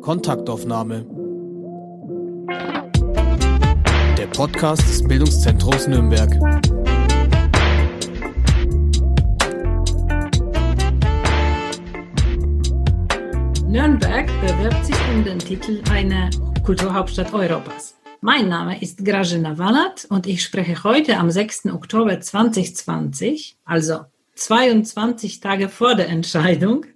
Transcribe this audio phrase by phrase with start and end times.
[0.00, 1.04] Kontaktaufnahme.
[4.16, 6.30] Der Podcast des Bildungszentrums Nürnberg.
[13.66, 16.30] Nürnberg bewirbt sich um den Titel eine
[16.64, 17.96] Kulturhauptstadt Europas.
[18.22, 21.66] Mein Name ist Grażyna Wanat und ich spreche heute am 6.
[21.66, 24.00] Oktober 2020, also
[24.34, 26.86] 22 Tage vor der Entscheidung,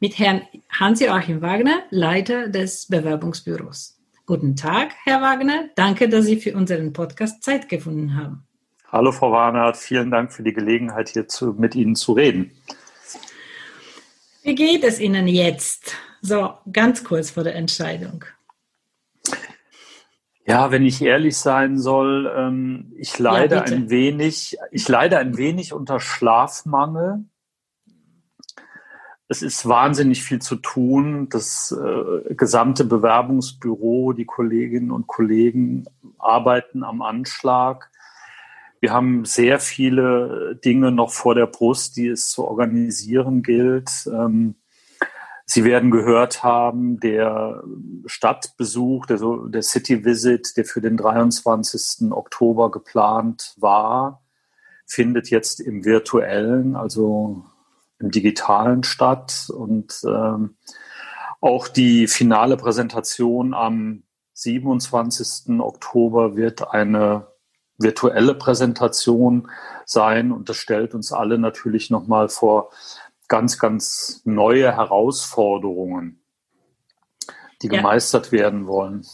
[0.00, 0.42] mit Herrn
[0.78, 3.98] Hans-Joachim Wagner, Leiter des Bewerbungsbüros.
[4.26, 5.70] Guten Tag, Herr Wagner.
[5.74, 8.46] Danke, dass Sie für unseren Podcast Zeit gefunden haben.
[8.92, 9.78] Hallo, Frau Warnert.
[9.78, 12.50] Vielen Dank für die Gelegenheit, hier zu, mit Ihnen zu reden.
[14.42, 15.96] Wie geht es Ihnen jetzt?
[16.20, 18.26] So, ganz kurz vor der Entscheidung.
[20.44, 25.38] Ja, wenn ich ehrlich sein soll, ähm, ich leide ja, ein wenig, ich leide ein
[25.38, 27.24] wenig unter Schlafmangel
[29.28, 31.28] es ist wahnsinnig viel zu tun.
[31.28, 35.84] Das äh, gesamte Bewerbungsbüro, die Kolleginnen und Kollegen
[36.18, 37.90] arbeiten am Anschlag.
[38.80, 43.90] Wir haben sehr viele Dinge noch vor der Brust, die es zu organisieren gilt.
[44.12, 44.54] Ähm,
[45.48, 47.62] Sie werden gehört haben, der
[48.06, 52.10] Stadtbesuch, der, der City Visit, der für den 23.
[52.10, 54.24] Oktober geplant war,
[54.86, 57.44] findet jetzt im virtuellen, also
[57.98, 60.56] im Digitalen statt und ähm,
[61.40, 64.02] auch die finale Präsentation am
[64.34, 65.60] 27.
[65.60, 67.28] Oktober wird eine
[67.78, 69.50] virtuelle Präsentation
[69.84, 72.70] sein und das stellt uns alle natürlich nochmal vor
[73.28, 76.22] ganz, ganz neue Herausforderungen,
[77.62, 77.76] die ja.
[77.76, 79.06] gemeistert werden wollen.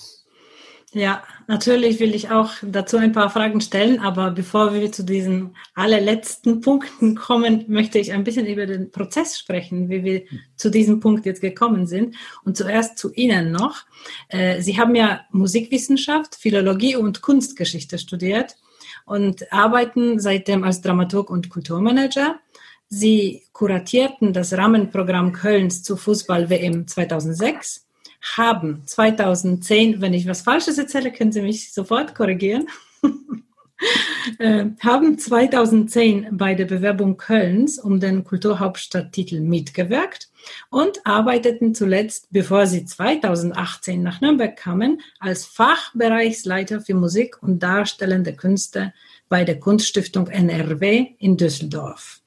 [0.91, 5.57] Ja, natürlich will ich auch dazu ein paar Fragen stellen, aber bevor wir zu diesen
[5.75, 10.23] allerletzten Punkten kommen, möchte ich ein bisschen über den Prozess sprechen, wie wir
[10.57, 12.17] zu diesem Punkt jetzt gekommen sind.
[12.45, 13.85] Und zuerst zu Ihnen noch.
[14.29, 18.57] Äh, Sie haben ja Musikwissenschaft, Philologie und Kunstgeschichte studiert
[19.05, 22.41] und arbeiten seitdem als Dramaturg und Kulturmanager.
[22.89, 27.87] Sie kuratierten das Rahmenprogramm Kölns zu Fußball-WM 2006
[28.23, 32.69] haben 2010, wenn ich was Falsches erzähle, können Sie mich sofort korrigieren,
[34.39, 40.29] äh, haben 2010 bei der Bewerbung Kölns um den Kulturhauptstadttitel mitgewirkt
[40.71, 48.35] und arbeiteten zuletzt, bevor sie 2018 nach Nürnberg kamen, als Fachbereichsleiter für Musik und darstellende
[48.35, 48.93] Künste
[49.29, 52.21] bei der Kunststiftung NRW in Düsseldorf.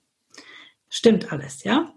[0.90, 1.92] Stimmt alles, ja?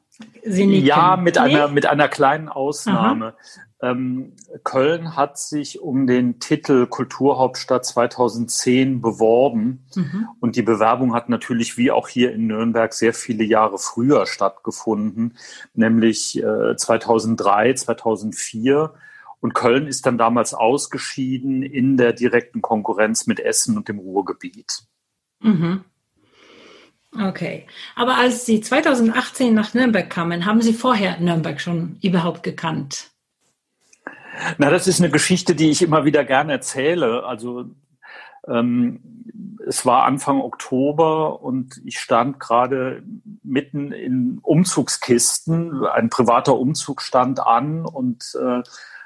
[0.84, 3.34] ja, mit einer, mit einer kleinen Ausnahme.
[3.81, 4.34] Ähm,
[4.65, 9.87] Köln hat sich um den Titel Kulturhauptstadt 2010 beworben.
[9.94, 10.28] Mhm.
[10.41, 15.37] Und die Bewerbung hat natürlich wie auch hier in Nürnberg sehr viele Jahre früher stattgefunden,
[15.75, 18.94] nämlich äh, 2003, 2004.
[19.41, 24.83] Und Köln ist dann damals ausgeschieden in der direkten Konkurrenz mit Essen und dem Ruhrgebiet.
[25.41, 25.84] Mhm.
[27.17, 27.67] Okay.
[27.94, 33.12] Aber als Sie 2018 nach Nürnberg kamen, haben Sie vorher Nürnberg schon überhaupt gekannt?
[34.59, 37.25] Na, das ist eine Geschichte, die ich immer wieder gerne erzähle.
[37.25, 37.66] Also
[38.47, 39.00] ähm,
[39.66, 43.03] es war Anfang Oktober und ich stand gerade
[43.43, 45.84] mitten in Umzugskisten.
[45.84, 48.62] Ein privater Umzug stand an und äh,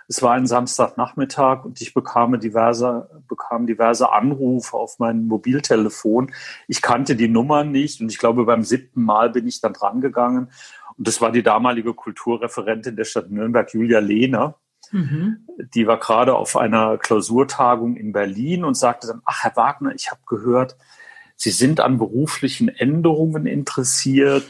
[0.09, 6.33] es war ein Samstagnachmittag und ich bekam diverse, bekam diverse Anrufe auf mein Mobiltelefon.
[6.69, 10.51] Ich kannte die Nummer nicht und ich glaube, beim siebten Mal bin ich dann drangegangen.
[10.99, 14.57] Und das war die damalige Kulturreferentin der Stadt Nürnberg, Julia Lehner.
[14.93, 15.47] Mhm.
[15.75, 20.11] Die war gerade auf einer Klausurtagung in Berlin und sagte dann, ach Herr Wagner, ich
[20.11, 20.77] habe gehört,
[21.35, 24.47] Sie sind an beruflichen Änderungen interessiert.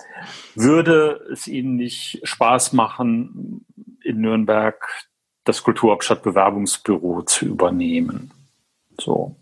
[0.54, 3.64] Würde es Ihnen nicht Spaß machen,
[4.04, 4.88] in Nürnberg
[5.42, 8.30] das Kulturhauptstadtbewerbungsbüro zu übernehmen?
[9.00, 9.34] So.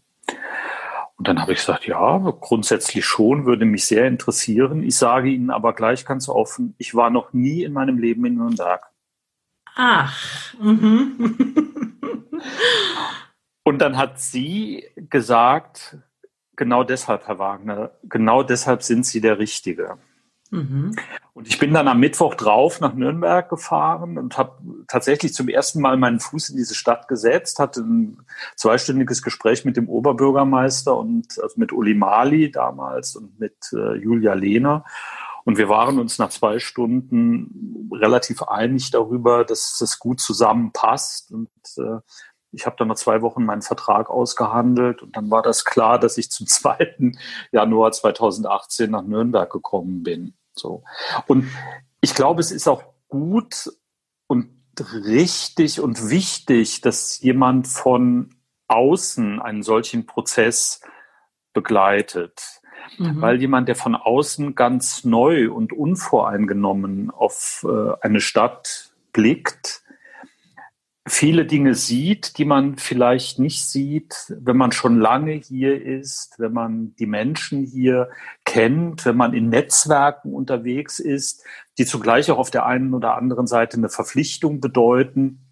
[1.17, 4.83] Und dann habe ich gesagt, ja, grundsätzlich schon, würde mich sehr interessieren.
[4.83, 8.37] Ich sage Ihnen aber gleich ganz offen, ich war noch nie in meinem Leben in
[8.37, 8.87] Nürnberg.
[9.77, 10.55] Ach.
[10.59, 11.37] Mhm.
[13.63, 15.99] Und dann hat sie gesagt,
[16.57, 19.99] genau deshalb, Herr Wagner, genau deshalb sind Sie der Richtige.
[20.51, 20.97] Mhm.
[21.35, 25.81] Und ich bin dann am Mittwoch drauf nach Nürnberg gefahren und habe tatsächlich zum ersten
[25.81, 28.23] Mal meinen Fuß in diese Stadt gesetzt, hatte ein
[28.55, 34.35] zweistündiges Gespräch mit dem Oberbürgermeister und also mit Uli Mali damals und mit äh, Julia
[34.35, 34.85] Lehner.
[35.47, 41.31] Und wir waren uns nach zwei Stunden relativ einig darüber, dass das gut zusammenpasst.
[41.31, 41.49] Und
[41.79, 42.01] äh,
[42.51, 46.19] ich habe dann nach zwei Wochen meinen Vertrag ausgehandelt und dann war das klar, dass
[46.19, 47.13] ich zum 2.
[47.53, 50.35] Januar 2018 nach Nürnberg gekommen bin.
[50.53, 50.83] So.
[51.29, 51.49] Und
[52.01, 53.71] ich glaube, es ist auch gut
[54.27, 54.51] und
[54.91, 58.35] richtig und wichtig, dass jemand von
[58.67, 60.81] außen einen solchen Prozess
[61.53, 62.61] begleitet.
[62.99, 63.21] Mhm.
[63.21, 69.83] Weil jemand, der von außen ganz neu und unvoreingenommen auf äh, eine Stadt blickt,
[71.07, 76.53] viele Dinge sieht, die man vielleicht nicht sieht, wenn man schon lange hier ist, wenn
[76.53, 78.11] man die Menschen hier
[78.45, 81.45] kennt, wenn man in Netzwerken unterwegs ist,
[81.79, 85.47] die zugleich auch auf der einen oder anderen Seite eine Verpflichtung bedeuten.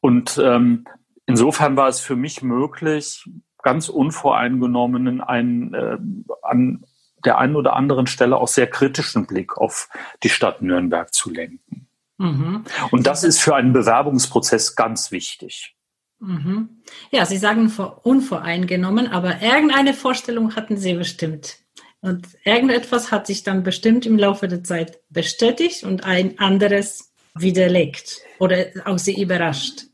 [0.00, 0.86] Und ähm,
[1.26, 3.28] insofern war es für mich möglich,
[3.62, 5.98] ganz unvoreingenommen einen, äh,
[6.42, 6.84] an
[7.24, 9.88] der einen oder anderen Stelle auch sehr kritischen Blick auf
[10.22, 11.88] die Stadt Nürnberg zu lenken.
[12.18, 12.64] Mhm.
[12.90, 15.76] Und das ist für einen Bewerbungsprozess ganz wichtig.
[16.20, 16.82] Mhm.
[17.10, 17.72] Ja, Sie sagen
[18.02, 21.58] unvoreingenommen, aber irgendeine Vorstellung hatten Sie bestimmt.
[22.00, 28.20] Und irgendetwas hat sich dann bestimmt im Laufe der Zeit bestätigt und ein anderes widerlegt
[28.38, 29.87] oder auch Sie überrascht.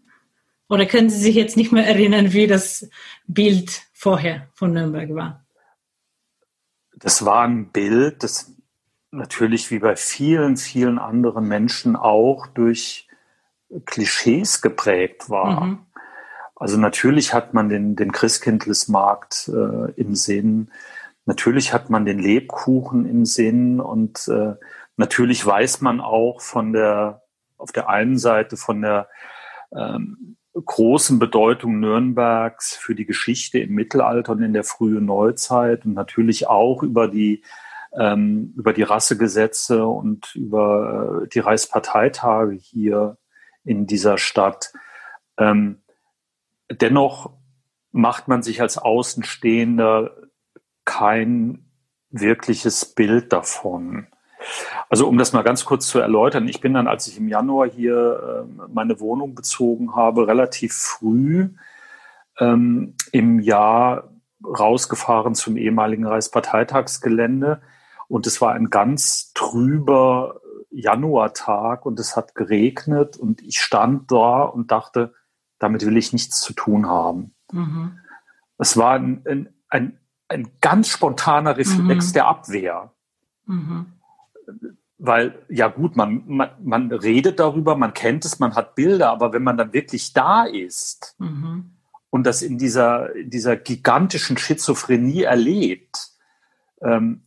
[0.75, 2.91] Oder können Sie sich jetzt nicht mehr erinnern, wie das
[3.29, 5.45] Bild vorher von Nürnberg war?
[6.97, 8.51] Das war ein Bild, das
[9.13, 13.07] natürlich wie bei vielen, vielen anderen Menschen auch durch
[13.85, 15.61] Klischees geprägt war.
[15.61, 15.79] Mhm.
[16.57, 20.73] Also natürlich hat man den, den Christkindlesmarkt äh, im Sinn,
[21.25, 24.55] natürlich hat man den Lebkuchen im Sinn und äh,
[24.97, 27.23] natürlich weiß man auch von der,
[27.59, 29.09] auf der einen Seite von der
[29.73, 35.95] ähm, großen Bedeutung Nürnbergs für die Geschichte im Mittelalter und in der frühen Neuzeit und
[35.95, 37.43] natürlich auch über die
[37.97, 43.19] ähm, über die Rassegesetze und über äh, die Reichsparteitage hier
[43.65, 44.73] in dieser Stadt.
[45.39, 45.83] Ähm,
[46.71, 47.33] dennoch
[47.93, 50.17] macht man sich als Außenstehender
[50.85, 51.71] kein
[52.11, 54.09] wirkliches Bild davon.
[54.89, 57.69] Also um das mal ganz kurz zu erläutern, ich bin dann, als ich im Januar
[57.69, 61.51] hier äh, meine Wohnung bezogen habe, relativ früh
[62.39, 64.11] ähm, im Jahr
[64.45, 67.63] rausgefahren zum ehemaligen Reichsparteitagsgelände
[68.09, 74.43] und es war ein ganz trüber Januartag und es hat geregnet und ich stand da
[74.43, 75.15] und dachte,
[75.59, 77.35] damit will ich nichts zu tun haben.
[77.53, 77.99] Mhm.
[78.59, 79.99] Es war ein, ein, ein,
[80.29, 82.13] ein ganz spontaner Reflex mhm.
[82.13, 82.93] der Abwehr.
[83.47, 83.94] Mhm.
[84.99, 89.33] Weil, ja gut, man, man, man redet darüber, man kennt es, man hat Bilder, aber
[89.33, 91.77] wenn man dann wirklich da ist mhm.
[92.11, 96.11] und das in dieser, in dieser gigantischen Schizophrenie erlebt,
[96.81, 97.27] ähm,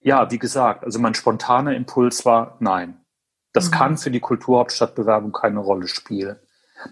[0.00, 3.04] ja, wie gesagt, also mein spontaner Impuls war, nein,
[3.52, 3.74] das mhm.
[3.74, 6.36] kann für die Kulturhauptstadtbewerbung keine Rolle spielen.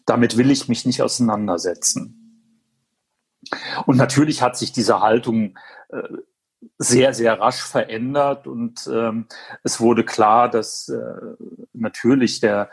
[0.06, 2.18] Damit will ich mich nicht auseinandersetzen.
[3.86, 5.58] Und natürlich hat sich diese Haltung
[5.88, 6.02] äh,
[6.78, 9.26] sehr, sehr rasch verändert und ähm,
[9.62, 11.34] es wurde klar, dass äh,
[11.72, 12.70] natürlich der,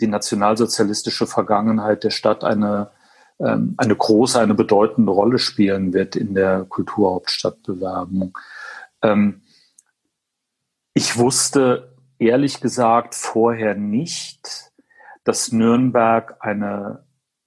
[0.00, 2.90] die nationalsozialistische Vergangenheit der Stadt eine,
[3.40, 8.36] ähm, eine große, eine bedeutende Rolle spielen wird in der Kulturhauptstadtbewerbung.
[9.02, 9.42] Ähm,
[10.94, 14.70] ich wusste ehrlich gesagt vorher nicht,
[15.24, 17.04] dass Nürnberg eine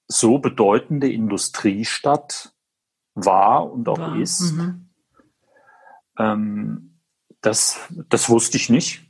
[0.08, 2.54] so bedeutende Industriestadt
[3.16, 4.20] war und auch war.
[4.20, 4.54] ist.
[4.54, 4.85] Mhm.
[6.18, 7.00] Ähm,
[7.42, 7.80] das,
[8.10, 9.06] das wusste ich nicht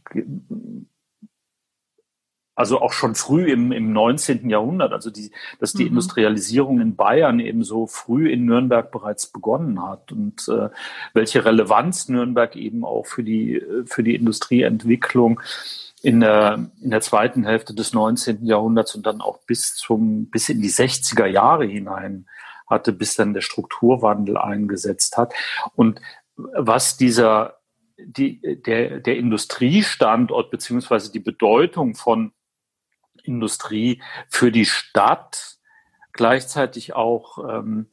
[2.56, 4.50] also auch schon früh im, im 19.
[4.50, 5.90] Jahrhundert, also die, dass die mhm.
[5.90, 10.70] Industrialisierung in Bayern eben so früh in Nürnberg bereits begonnen hat und äh,
[11.14, 15.42] welche Relevanz Nürnberg eben auch für die, für die Industrieentwicklung
[16.02, 18.46] in der, in der zweiten Hälfte des 19.
[18.46, 22.26] Jahrhunderts und dann auch bis zum, bis in die 60er Jahre hinein
[22.68, 25.34] hatte, bis dann der Strukturwandel eingesetzt hat.
[25.76, 26.00] Und
[26.36, 27.60] was dieser,
[27.98, 32.34] die, der, der Industriestandort beziehungsweise die Bedeutung von
[33.24, 35.58] Industrie für die Stadt
[36.14, 37.88] gleichzeitig auch ähm,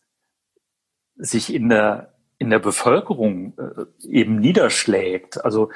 [1.17, 5.45] sich in der, in der Bevölkerung äh, eben niederschlägt.
[5.45, 5.71] Also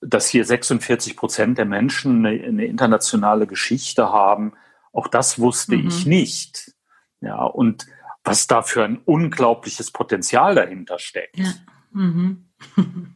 [0.00, 4.52] dass hier 46 Prozent der Menschen eine, eine, internationale Geschichte haben,
[4.92, 5.88] auch das wusste mhm.
[5.88, 6.72] ich nicht.
[7.20, 7.86] Ja, und
[8.24, 11.38] was da für ein unglaubliches Potenzial dahinter steckt.
[11.38, 11.54] Ja.
[11.92, 12.48] Mhm.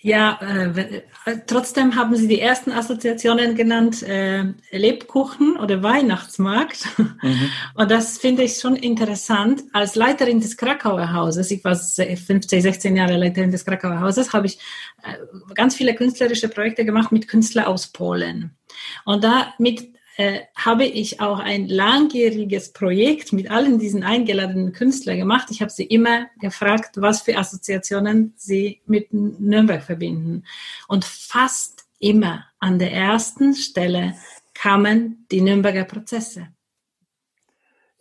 [0.00, 1.02] Ja, äh,
[1.48, 6.86] trotzdem haben Sie die ersten Assoziationen genannt, äh, Lebkuchen oder Weihnachtsmarkt.
[6.98, 7.50] Mhm.
[7.74, 9.64] Und das finde ich schon interessant.
[9.72, 14.46] Als Leiterin des Krakauer Hauses, ich war 15, 16 Jahre Leiterin des Krakauer Hauses, habe
[14.46, 14.60] ich
[15.02, 15.14] äh,
[15.54, 18.56] ganz viele künstlerische Projekte gemacht mit Künstlern aus Polen.
[19.04, 25.16] Und da mit äh, habe ich auch ein langjähriges Projekt mit allen diesen eingeladenen Künstlern
[25.16, 25.46] gemacht.
[25.52, 30.42] Ich habe sie immer gefragt, was für Assoziationen sie mit Nürnberg verbinden.
[30.88, 34.16] Und fast immer an der ersten Stelle
[34.54, 36.48] kamen die Nürnberger Prozesse.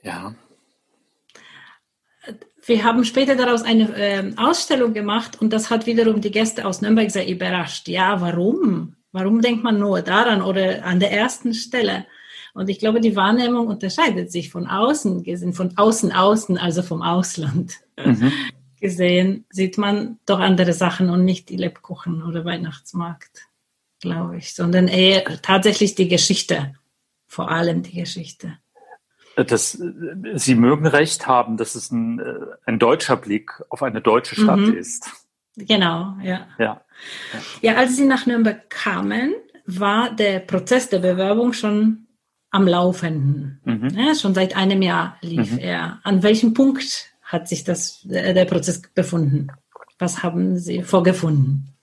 [0.01, 0.33] Ja.
[2.65, 6.81] Wir haben später daraus eine äh, Ausstellung gemacht und das hat wiederum die Gäste aus
[6.81, 7.87] Nürnberg sehr überrascht.
[7.87, 8.96] Ja, warum?
[9.11, 12.05] Warum denkt man nur daran oder an der ersten Stelle?
[12.53, 17.01] Und ich glaube, die Wahrnehmung unterscheidet sich von außen gesehen, von außen außen, also vom
[17.01, 18.31] Ausland mhm.
[18.81, 23.47] gesehen, sieht man doch andere Sachen und nicht die Lebkuchen oder Weihnachtsmarkt,
[24.01, 26.73] glaube ich, sondern eher tatsächlich die Geschichte,
[27.27, 28.57] vor allem die Geschichte.
[29.35, 29.79] Das,
[30.33, 32.19] Sie mögen recht haben, dass es ein,
[32.65, 34.73] ein deutscher Blick auf eine deutsche Stadt mhm.
[34.73, 35.11] ist.
[35.57, 36.47] Genau, ja.
[36.59, 36.81] ja.
[37.61, 39.33] Ja, als Sie nach Nürnberg kamen,
[39.65, 42.07] war der Prozess der Bewerbung schon
[42.51, 43.59] am Laufenden.
[43.65, 43.89] Mhm.
[43.89, 45.59] Ja, schon seit einem Jahr lief mhm.
[45.59, 45.99] er.
[46.03, 49.47] An welchem Punkt hat sich das, äh, der Prozess befunden?
[49.99, 51.73] Was haben Sie vorgefunden?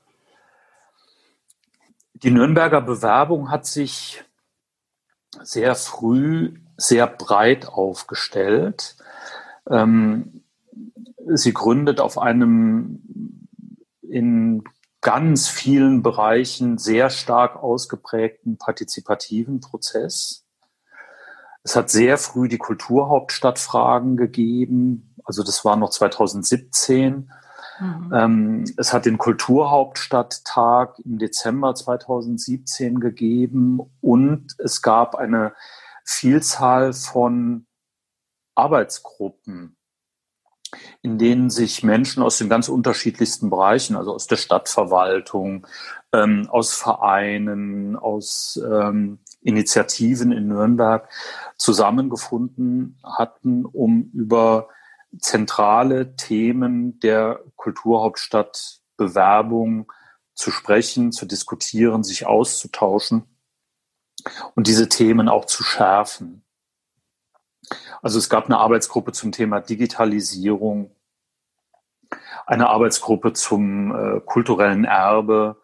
[2.15, 4.25] Die Nürnberger Bewerbung hat sich
[5.43, 8.97] sehr früh sehr breit aufgestellt.
[9.69, 10.43] Ähm,
[11.27, 13.44] sie gründet auf einem
[14.09, 14.65] in
[15.01, 20.47] ganz vielen Bereichen sehr stark ausgeprägten partizipativen Prozess.
[21.63, 25.15] Es hat sehr früh die Kulturhauptstadtfragen gegeben.
[25.25, 27.31] Also das war noch 2017.
[27.81, 28.13] Mhm.
[28.15, 35.55] Ähm, es hat den Kulturhauptstadttag im Dezember 2017 gegeben und es gab eine
[36.05, 37.67] Vielzahl von
[38.55, 39.77] Arbeitsgruppen,
[41.03, 45.67] in denen sich Menschen aus den ganz unterschiedlichsten Bereichen, also aus der Stadtverwaltung,
[46.13, 51.09] ähm, aus Vereinen, aus ähm, Initiativen in Nürnberg
[51.57, 54.69] zusammengefunden hatten, um über
[55.19, 59.91] zentrale Themen der Kulturhauptstadt Bewerbung
[60.35, 63.25] zu sprechen, zu diskutieren, sich auszutauschen
[64.55, 66.44] und diese Themen auch zu schärfen.
[68.03, 70.91] Also es gab eine Arbeitsgruppe zum Thema Digitalisierung,
[72.47, 75.57] eine Arbeitsgruppe zum äh, kulturellen Erbe,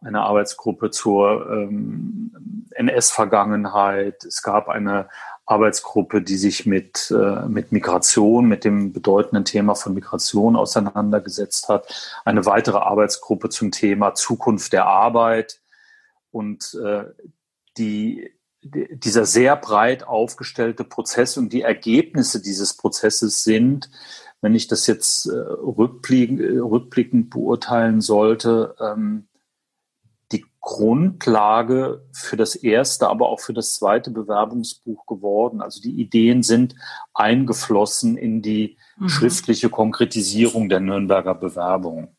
[0.00, 4.24] eine Arbeitsgruppe zur ähm, NS-Vergangenheit.
[4.24, 5.08] Es gab eine
[5.48, 12.20] Arbeitsgruppe, die sich mit, äh, mit Migration, mit dem bedeutenden Thema von Migration auseinandergesetzt hat.
[12.24, 15.60] Eine weitere Arbeitsgruppe zum Thema Zukunft der Arbeit.
[16.30, 17.04] Und äh,
[17.78, 18.30] die,
[18.62, 23.90] dieser sehr breit aufgestellte Prozess und die Ergebnisse dieses Prozesses sind,
[24.40, 29.28] wenn ich das jetzt äh, rückblickend, rückblickend beurteilen sollte, ähm,
[30.68, 35.62] Grundlage für das erste, aber auch für das zweite Bewerbungsbuch geworden.
[35.62, 36.74] Also die Ideen sind
[37.14, 39.08] eingeflossen in die mhm.
[39.08, 42.14] schriftliche Konkretisierung der Nürnberger Bewerbung.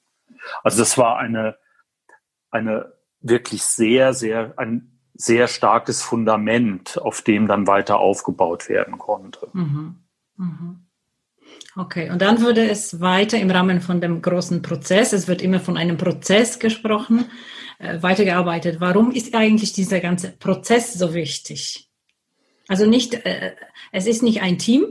[0.64, 1.58] Also das war eine,
[2.50, 9.50] eine wirklich sehr, sehr, ein sehr starkes Fundament, auf dem dann weiter aufgebaut werden konnte.
[9.52, 9.96] Mhm.
[10.38, 10.86] Mhm.
[11.76, 15.60] Okay, und dann würde es weiter im Rahmen von dem großen Prozess, es wird immer
[15.60, 17.26] von einem Prozess gesprochen,
[17.80, 18.78] äh, weitergearbeitet.
[18.80, 21.90] Warum ist eigentlich dieser ganze Prozess so wichtig?
[22.70, 23.56] Also nicht, äh,
[23.92, 24.86] es ist nicht ein Team,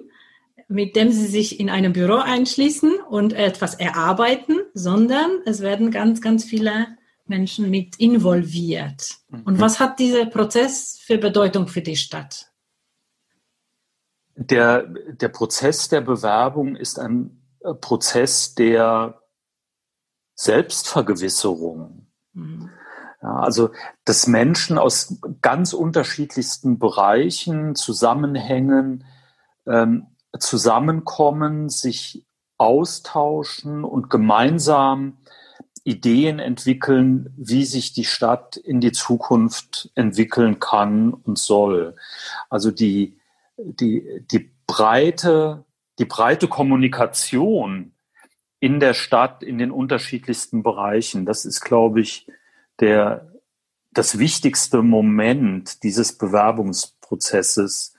[0.68, 6.20] mit dem Sie sich in einem Büro einschließen und etwas erarbeiten, sondern es werden ganz,
[6.20, 6.97] ganz viele
[7.28, 9.18] Menschen mit involviert.
[9.30, 9.60] Und mhm.
[9.60, 12.52] was hat dieser Prozess für Bedeutung für die Stadt?
[14.34, 19.20] Der, der Prozess der Bewerbung ist ein äh, Prozess der
[20.34, 22.06] Selbstvergewisserung.
[22.32, 22.70] Mhm.
[23.20, 23.70] Ja, also,
[24.04, 29.04] dass Menschen aus ganz unterschiedlichsten Bereichen, Zusammenhängen
[29.66, 30.06] ähm,
[30.38, 32.26] zusammenkommen, sich
[32.58, 35.18] austauschen und gemeinsam
[35.88, 41.96] Ideen entwickeln, wie sich die Stadt in die Zukunft entwickeln kann und soll.
[42.50, 43.18] Also die,
[43.56, 45.64] die, die breite,
[45.98, 47.92] die breite Kommunikation
[48.60, 52.26] in der Stadt, in den unterschiedlichsten Bereichen, das ist, glaube ich,
[52.80, 53.32] der,
[53.90, 57.94] das wichtigste Moment dieses Bewerbungsprozesses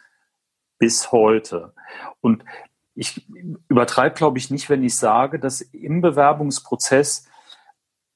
[0.77, 1.73] bis heute.
[2.21, 2.45] Und
[2.93, 3.25] ich
[3.67, 7.28] übertreibe, glaube ich, nicht, wenn ich sage, dass im Bewerbungsprozess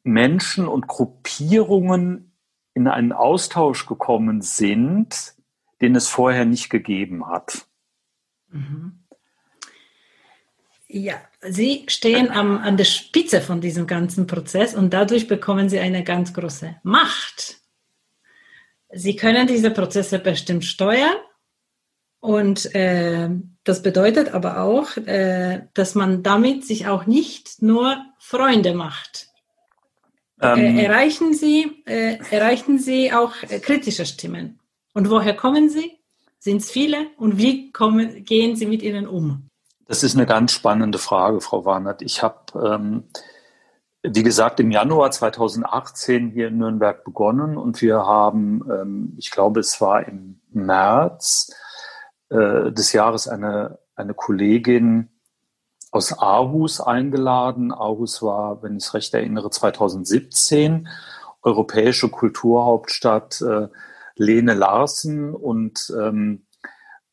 [0.03, 2.33] Menschen und Gruppierungen
[2.73, 5.35] in einen Austausch gekommen sind,
[5.81, 7.65] den es vorher nicht gegeben hat.
[8.49, 8.99] Mhm.
[10.87, 15.79] Ja, Sie stehen am, an der Spitze von diesem ganzen Prozess und dadurch bekommen Sie
[15.79, 17.57] eine ganz große Macht.
[18.91, 21.17] Sie können diese Prozesse bestimmt steuern
[22.19, 23.29] und äh,
[23.63, 29.32] das bedeutet aber auch, äh, dass man damit sich auch nicht nur Freunde macht.
[30.43, 34.59] Ähm, äh, erreichen Sie, äh, erreichen Sie auch äh, kritische Stimmen?
[34.93, 35.99] Und woher kommen sie?
[36.39, 37.07] Sind es viele?
[37.17, 39.49] Und wie kommen, gehen Sie mit ihnen um?
[39.87, 42.01] Das ist eine ganz spannende Frage, Frau Warnert.
[42.01, 43.03] Ich habe, ähm,
[44.01, 49.61] wie gesagt, im Januar 2018 hier in Nürnberg begonnen und wir haben, ähm, ich glaube,
[49.61, 51.53] es war im März
[52.29, 55.09] äh, des Jahres eine, eine Kollegin
[55.93, 57.71] aus Aarhus eingeladen.
[57.71, 60.87] Aarhus war, wenn ich es recht erinnere, 2017
[61.41, 63.41] europäische Kulturhauptstadt.
[63.41, 63.67] Äh,
[64.15, 66.45] Lene Larsen und ähm,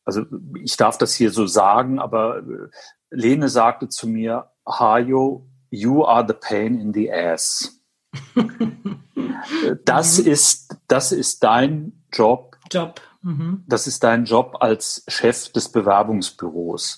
[0.05, 0.23] also
[0.63, 2.69] ich darf das hier so sagen, aber äh,
[3.09, 7.81] Lene sagte zu mir, Hajo, you are the pain in the ass.
[9.85, 12.57] das ist, das ist dein Job.
[12.71, 13.01] Job.
[13.21, 13.63] Mhm.
[13.67, 16.97] Das ist dein Job als Chef des Bewerbungsbüros.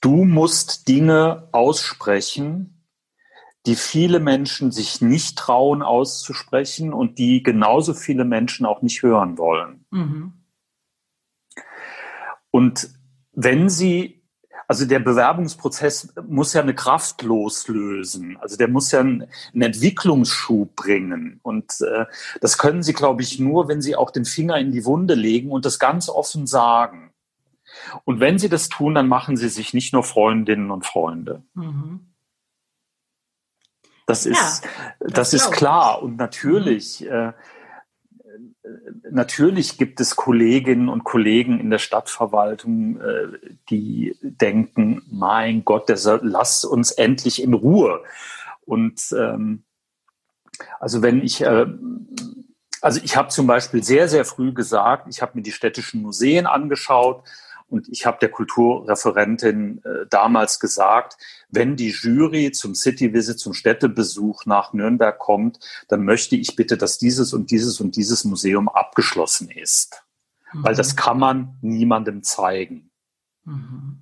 [0.00, 2.84] Du musst Dinge aussprechen,
[3.66, 9.38] die viele Menschen sich nicht trauen auszusprechen und die genauso viele Menschen auch nicht hören
[9.38, 9.84] wollen.
[9.90, 10.32] Mhm.
[12.50, 12.90] Und
[13.32, 14.21] wenn sie,
[14.72, 20.74] also der Bewerbungsprozess muss ja eine Kraft loslösen, also der muss ja einen, einen Entwicklungsschub
[20.74, 21.40] bringen.
[21.42, 22.06] Und äh,
[22.40, 25.50] das können sie, glaube ich, nur, wenn sie auch den Finger in die Wunde legen
[25.50, 27.12] und das ganz offen sagen.
[28.04, 31.42] Und wenn sie das tun, dann machen sie sich nicht nur Freundinnen und Freunde.
[31.52, 32.06] Mhm.
[34.06, 36.02] Das ist, ja, das, das ist klar.
[36.02, 37.08] Und natürlich, mhm.
[37.08, 37.32] äh,
[39.10, 43.38] natürlich gibt es Kolleginnen und Kollegen in der Stadtverwaltung, äh,
[43.70, 48.02] die denken, mein Gott, der lass uns endlich in Ruhe.
[48.64, 49.64] Und ähm,
[50.80, 51.66] also wenn ich, äh,
[52.80, 56.46] also ich habe zum Beispiel sehr, sehr früh gesagt, ich habe mir die städtischen Museen
[56.46, 57.24] angeschaut
[57.68, 61.16] und ich habe der Kulturreferentin äh, damals gesagt,
[61.52, 66.76] wenn die Jury zum City Visit, zum Städtebesuch nach Nürnberg kommt, dann möchte ich bitte,
[66.78, 70.02] dass dieses und dieses und dieses Museum abgeschlossen ist.
[70.52, 70.64] Mhm.
[70.64, 72.90] Weil das kann man niemandem zeigen.
[73.44, 74.00] Mhm.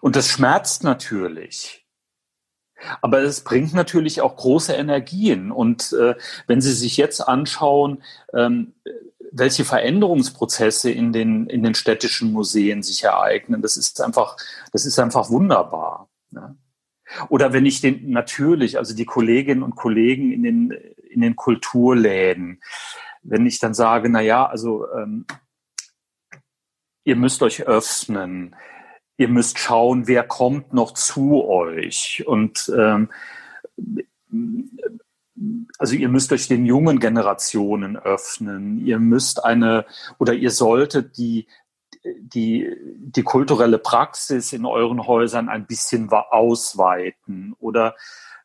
[0.00, 1.86] Und das schmerzt natürlich.
[3.00, 5.50] Aber es bringt natürlich auch große Energien.
[5.50, 8.02] Und äh, wenn Sie sich jetzt anschauen,
[8.34, 8.74] ähm,
[9.36, 13.62] welche Veränderungsprozesse in den, in den städtischen Museen sich ereignen.
[13.62, 14.36] Das ist einfach,
[14.72, 16.08] das ist einfach wunderbar.
[16.30, 16.56] Ne?
[17.28, 20.70] Oder wenn ich den natürlich, also die Kolleginnen und Kollegen in den,
[21.10, 22.62] in den Kulturläden,
[23.22, 25.26] wenn ich dann sage, na ja, also ähm,
[27.02, 28.54] ihr müsst euch öffnen,
[29.16, 33.10] ihr müsst schauen, wer kommt noch zu euch und ähm,
[35.78, 38.78] also ihr müsst euch den jungen Generationen öffnen.
[38.78, 39.84] Ihr müsst eine
[40.18, 41.46] oder ihr solltet die,
[42.04, 47.54] die, die kulturelle Praxis in euren Häusern ein bisschen ausweiten.
[47.58, 47.96] Oder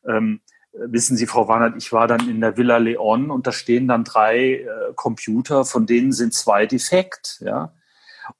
[0.04, 0.40] ähm,
[0.72, 4.04] wissen Sie, Frau Warnert, ich war dann in der Villa Leon und da stehen dann
[4.04, 7.40] drei äh, Computer, von denen sind zwei defekt.
[7.44, 7.72] Ja?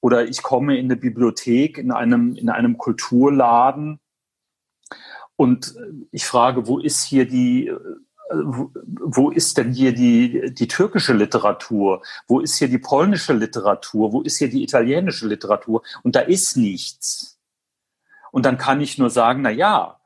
[0.00, 4.00] Oder ich komme in eine Bibliothek, in einem, in einem Kulturladen
[5.36, 5.74] und
[6.10, 7.72] ich frage, wo ist hier die
[8.32, 12.02] wo ist denn hier die, die türkische Literatur?
[12.28, 14.12] Wo ist hier die polnische Literatur?
[14.12, 15.82] Wo ist hier die italienische Literatur?
[16.02, 17.38] Und da ist nichts.
[18.30, 20.00] Und dann kann ich nur sagen, na ja,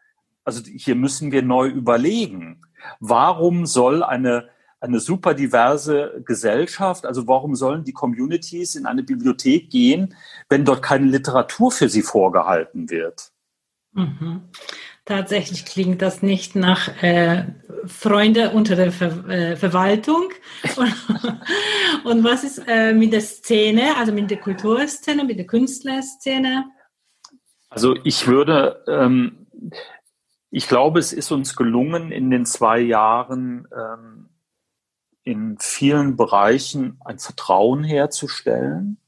[0.44, 2.62] also hier müssen wir neu überlegen.
[3.00, 4.48] Warum soll eine,
[4.80, 10.14] eine super diverse Gesellschaft, also warum sollen die Communities in eine Bibliothek gehen,
[10.48, 13.32] wenn dort keine Literatur für sie vorgehalten wird?
[13.92, 14.48] Mhm.
[15.06, 17.44] Tatsächlich klingt das nicht nach äh,
[17.86, 20.30] Freunde unter der Ver äh, Verwaltung.
[20.76, 20.94] Und,
[22.04, 26.70] und, was ist äh, mit der Szene, also mit der Kulturszene, mit der Künstlerszene?
[27.68, 29.46] Also ich würde, ähm,
[30.50, 34.30] ich glaube, es ist uns gelungen, in den zwei Jahren ähm,
[35.22, 38.98] in vielen Bereichen ein Vertrauen herzustellen.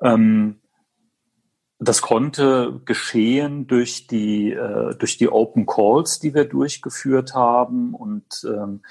[0.00, 0.61] Ähm,
[1.84, 7.94] das konnte geschehen durch die, äh, durch die Open Calls, die wir durchgeführt haben.
[7.94, 8.82] Und ähm,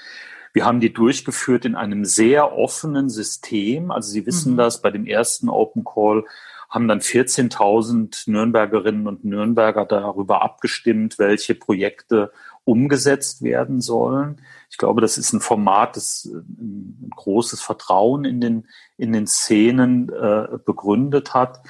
[0.52, 3.90] wir haben die durchgeführt in einem sehr offenen System.
[3.90, 4.56] Also Sie wissen mhm.
[4.58, 6.24] das, bei dem ersten Open Call
[6.68, 12.32] haben dann 14.000 Nürnbergerinnen und Nürnberger darüber abgestimmt, welche Projekte
[12.64, 14.40] umgesetzt werden sollen.
[14.70, 19.26] Ich glaube, das ist ein Format, das äh, ein großes Vertrauen in den, in den
[19.26, 21.60] Szenen äh, begründet hat.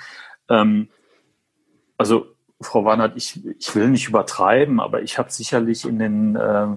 [0.49, 0.89] Ähm,
[1.97, 2.27] also
[2.61, 6.69] Frau Wannert, ich, ich will nicht übertreiben, aber ich habe sicherlich in den, äh,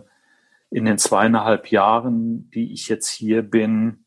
[0.71, 4.05] in den zweieinhalb Jahren, die ich jetzt hier bin,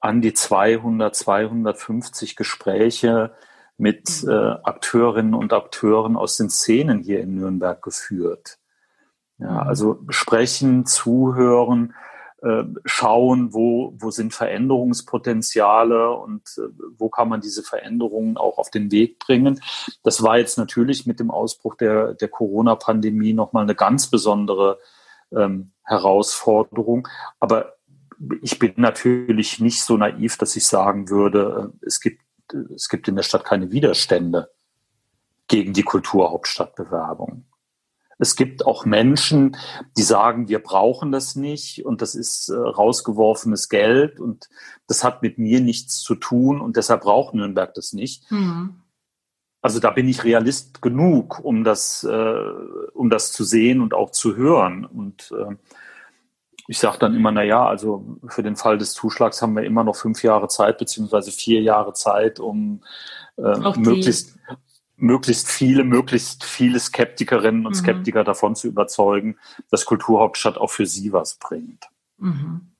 [0.00, 3.34] an die 200, 250 Gespräche
[3.76, 8.58] mit äh, Akteurinnen und Akteuren aus den Szenen hier in Nürnberg geführt.
[9.38, 9.68] Ja, mhm.
[9.68, 11.94] also sprechen, zuhören,
[12.42, 18.70] äh, schauen, wo, wo sind Veränderungspotenziale und äh, wo kann man diese Veränderungen auch auf
[18.70, 19.60] den Weg bringen.
[20.04, 24.78] Das war jetzt natürlich mit dem Ausbruch der, der Corona-Pandemie nochmal eine ganz besondere
[25.32, 27.08] ähm, Herausforderung.
[27.40, 27.74] Aber
[28.42, 32.22] ich bin natürlich nicht so naiv, dass ich sagen würde, äh, es gibt,
[32.74, 34.50] es gibt in der Stadt keine Widerstände
[35.48, 37.44] gegen die Kulturhauptstadtbewerbung.
[38.18, 39.56] Es gibt auch Menschen,
[39.96, 44.48] die sagen, wir brauchen das nicht und das ist äh, rausgeworfenes Geld und
[44.88, 48.30] das hat mit mir nichts zu tun und deshalb braucht Nürnberg das nicht.
[48.30, 48.82] Mhm.
[49.60, 52.42] Also da bin ich Realist genug, um das, äh,
[52.94, 54.84] um das zu sehen und auch zu hören.
[54.84, 55.56] Und äh,
[56.68, 59.84] ich sage dann immer, na ja, also für den Fall des Zuschlags haben wir immer
[59.84, 62.82] noch fünf Jahre Zeit, beziehungsweise vier Jahre Zeit, um
[63.36, 64.38] äh, möglichst,
[64.98, 67.78] möglichst viele, möglichst viele Skeptikerinnen und mhm.
[67.78, 69.36] Skeptiker davon zu überzeugen,
[69.70, 71.84] dass Kulturhauptstadt auch für sie was bringt.
[72.18, 72.72] Mhm.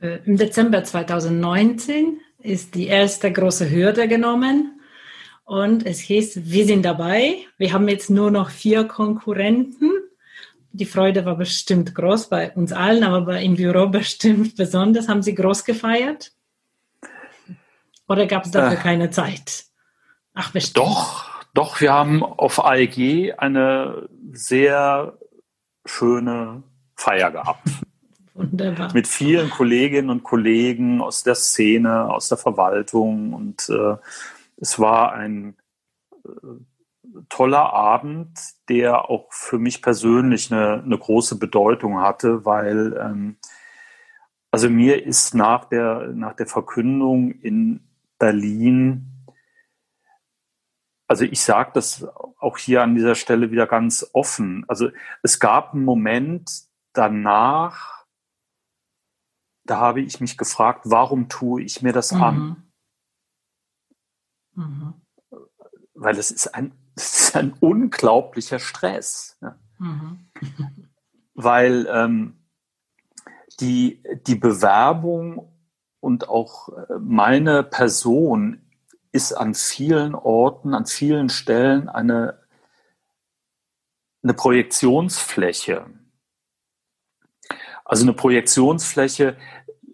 [0.00, 4.80] Äh, Im Dezember 2019 ist die erste große Hürde genommen
[5.44, 7.38] und es hieß, wir sind dabei.
[7.58, 9.90] Wir haben jetzt nur noch vier Konkurrenten.
[10.72, 15.08] Die Freude war bestimmt groß bei uns allen, aber im Büro bestimmt besonders.
[15.08, 16.32] Haben Sie groß gefeiert?
[18.08, 18.82] Oder gab es dafür äh.
[18.82, 19.64] keine Zeit?
[20.34, 20.86] Ach, bestimmt.
[20.86, 25.16] Doch, doch, wir haben auf AEG eine sehr
[25.86, 26.64] schöne
[26.96, 27.68] Feier gehabt.
[28.34, 28.92] Wunderbar.
[28.92, 33.32] Mit vielen Kolleginnen und Kollegen aus der Szene, aus der Verwaltung.
[33.32, 33.96] Und äh,
[34.56, 35.56] es war ein
[36.24, 36.30] äh,
[37.28, 38.36] toller Abend,
[38.68, 43.36] der auch für mich persönlich eine, eine große Bedeutung hatte, weil ähm,
[44.50, 47.80] also mir ist nach der, nach der Verkündung in
[48.18, 49.13] Berlin
[51.06, 52.04] also ich sage das
[52.38, 54.64] auch hier an dieser Stelle wieder ganz offen.
[54.68, 54.90] Also
[55.22, 58.06] es gab einen Moment danach,
[59.64, 62.22] da habe ich mich gefragt, warum tue ich mir das mhm.
[62.22, 62.70] an?
[64.54, 64.94] Mhm.
[65.94, 69.38] Weil es ist ein, es ist ein unglaublicher Stress.
[69.40, 69.58] Ja?
[69.78, 70.30] Mhm.
[71.34, 72.44] Weil ähm,
[73.60, 75.50] die, die Bewerbung
[76.00, 78.63] und auch äh, meine Person
[79.14, 82.40] ist an vielen Orten, an vielen Stellen eine,
[84.24, 85.86] eine Projektionsfläche.
[87.84, 89.36] Also eine Projektionsfläche,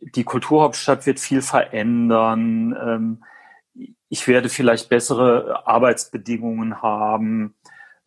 [0.01, 2.75] die Kulturhauptstadt wird viel verändern.
[2.83, 3.25] Ähm,
[4.09, 7.57] ich werde vielleicht bessere Arbeitsbedingungen haben.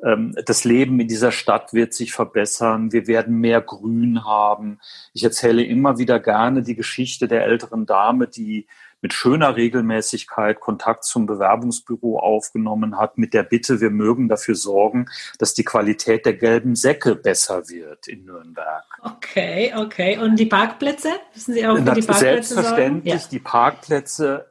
[0.04, 2.92] Ähm, das Leben in dieser Stadt wird sich verbessern.
[2.92, 4.80] Wir werden mehr Grün haben.
[5.14, 8.66] Ich erzähle immer wieder gerne die Geschichte der älteren Dame, die
[9.04, 15.08] mit schöner Regelmäßigkeit Kontakt zum Bewerbungsbüro aufgenommen hat, mit der Bitte, wir mögen dafür sorgen,
[15.38, 18.86] dass die Qualität der gelben Säcke besser wird in Nürnberg.
[19.02, 20.18] Okay, okay.
[20.18, 21.10] Und die Parkplätze?
[21.34, 23.30] Wissen Sie auch, wie die Parkplätze Selbstverständlich, ja.
[23.30, 24.48] die Parkplätze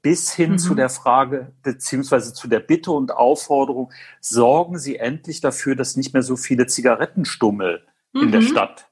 [0.00, 0.58] bis hin mhm.
[0.58, 6.14] zu der Frage, beziehungsweise zu der Bitte und Aufforderung, sorgen Sie endlich dafür, dass nicht
[6.14, 7.82] mehr so viele Zigarettenstummel
[8.14, 8.22] mhm.
[8.22, 8.46] in der mhm.
[8.46, 8.88] Stadt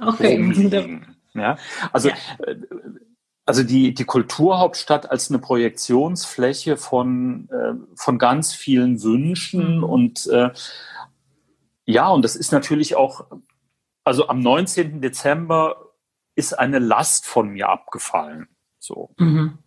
[0.00, 0.36] okay.
[0.36, 1.06] rumliegen.
[1.34, 1.56] Ja,
[1.94, 2.14] also ja.
[3.44, 9.84] Also die, die Kulturhauptstadt als eine Projektionsfläche von, äh, von ganz vielen Wünschen mhm.
[9.84, 10.50] und äh,
[11.84, 13.26] ja, und das ist natürlich auch,
[14.04, 15.00] also am 19.
[15.00, 15.92] Dezember
[16.36, 19.10] ist eine Last von mir abgefallen, so.
[19.18, 19.58] Mhm.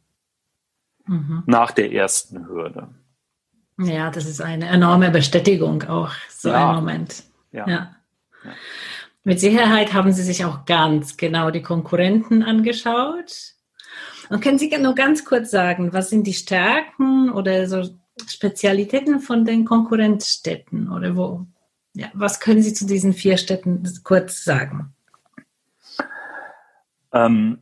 [1.06, 1.44] Mhm.
[1.46, 2.88] Nach der ersten Hürde.
[3.78, 6.70] Ja, das ist eine enorme Bestätigung auch, so ja.
[6.70, 7.24] ein Moment.
[7.52, 7.68] Ja.
[7.68, 7.96] ja.
[8.44, 8.52] ja.
[9.26, 13.55] Mit Sicherheit haben Sie sich auch ganz genau die Konkurrenten angeschaut
[14.30, 17.84] und können Sie nur ganz kurz sagen, was sind die Stärken oder so
[18.28, 21.46] Spezialitäten von den Konkurrenzstädten oder wo?
[21.94, 24.94] Ja, was können Sie zu diesen vier Städten kurz sagen?
[27.14, 27.60] Ähm,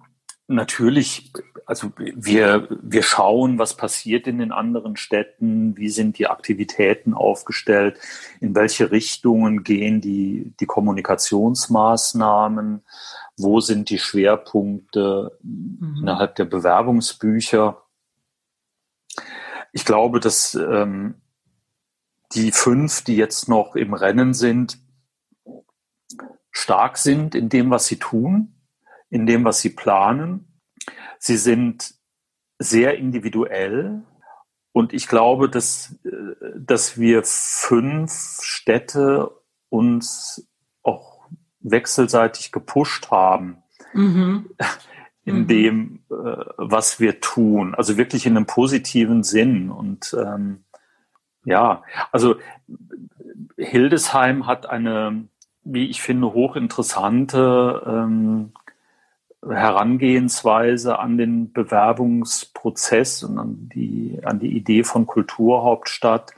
[0.48, 1.32] natürlich,
[1.66, 7.98] also wir, wir schauen, was passiert in den anderen Städten, wie sind die Aktivitäten aufgestellt,
[8.42, 12.82] in welche Richtungen gehen die, die Kommunikationsmaßnahmen
[13.38, 15.98] wo sind die Schwerpunkte mhm.
[16.02, 17.84] innerhalb der Bewerbungsbücher.
[19.72, 21.16] Ich glaube, dass ähm,
[22.34, 24.80] die fünf, die jetzt noch im Rennen sind,
[26.52, 28.56] stark sind in dem, was sie tun,
[29.10, 30.62] in dem, was sie planen.
[31.20, 31.96] Sie sind
[32.60, 34.04] sehr individuell.
[34.72, 36.10] Und ich glaube, dass, äh,
[36.56, 39.32] dass wir fünf Städte
[39.70, 40.48] uns
[41.64, 43.58] wechselseitig gepusht haben
[43.94, 44.50] mhm.
[45.26, 45.48] in mhm.
[45.48, 47.76] dem, äh, was wir tun.
[47.76, 49.72] Also wirklich in einem positiven Sinn.
[49.72, 50.64] Und ähm,
[51.46, 52.36] ja, also
[53.58, 55.26] Hildesheim hat eine,
[55.64, 58.52] wie ich finde, hochinteressante ähm,
[59.46, 66.34] Herangehensweise an den Bewerbungsprozess und an die, an die Idee von Kulturhauptstadt,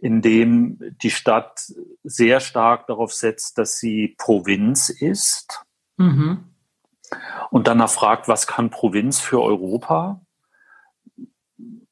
[0.00, 5.64] in dem die Stadt sehr stark darauf setzt, dass sie Provinz ist.
[5.96, 6.44] Mhm.
[7.50, 10.20] Und danach fragt, was kann Provinz für Europa?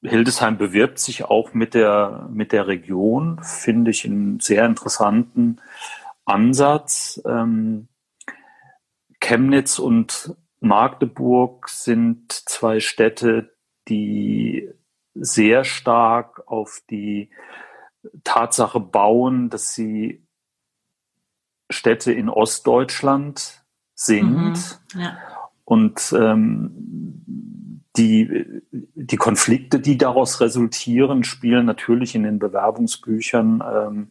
[0.02, 5.60] Hildesheim bewirbt sich auch mit der, mit der Region, finde ich einen sehr interessanten
[6.24, 7.20] Ansatz.
[7.26, 7.88] Ähm,
[9.20, 13.54] Chemnitz und Magdeburg sind zwei Städte,
[13.88, 14.70] die
[15.14, 17.30] sehr stark auf die
[18.24, 20.26] Tatsache bauen, dass sie
[21.70, 24.80] Städte in Ostdeutschland sind.
[24.94, 25.18] Mhm, ja.
[25.64, 34.11] Und ähm, die, die Konflikte, die daraus resultieren, spielen natürlich in den Bewerbungsbüchern ähm,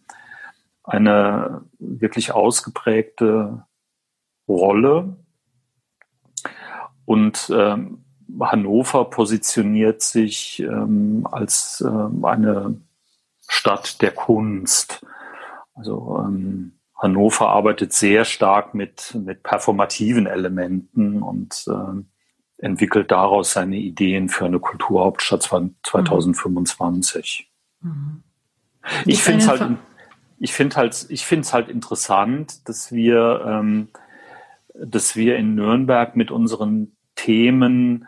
[0.83, 3.65] eine wirklich ausgeprägte
[4.47, 5.17] Rolle.
[7.05, 8.03] Und ähm,
[8.39, 12.81] Hannover positioniert sich ähm, als ähm, eine
[13.47, 15.05] Stadt der Kunst.
[15.73, 22.01] Also ähm, Hannover arbeitet sehr stark mit, mit performativen Elementen und äh,
[22.57, 27.51] entwickelt daraus seine Ideen für eine Kulturhauptstadt 2025.
[27.81, 28.23] Mhm.
[29.05, 29.77] Ich finde es halt,
[30.39, 33.89] ich finde halt, ich finde es halt interessant, dass wir, ähm,
[34.73, 38.07] dass wir in Nürnberg mit unseren Themen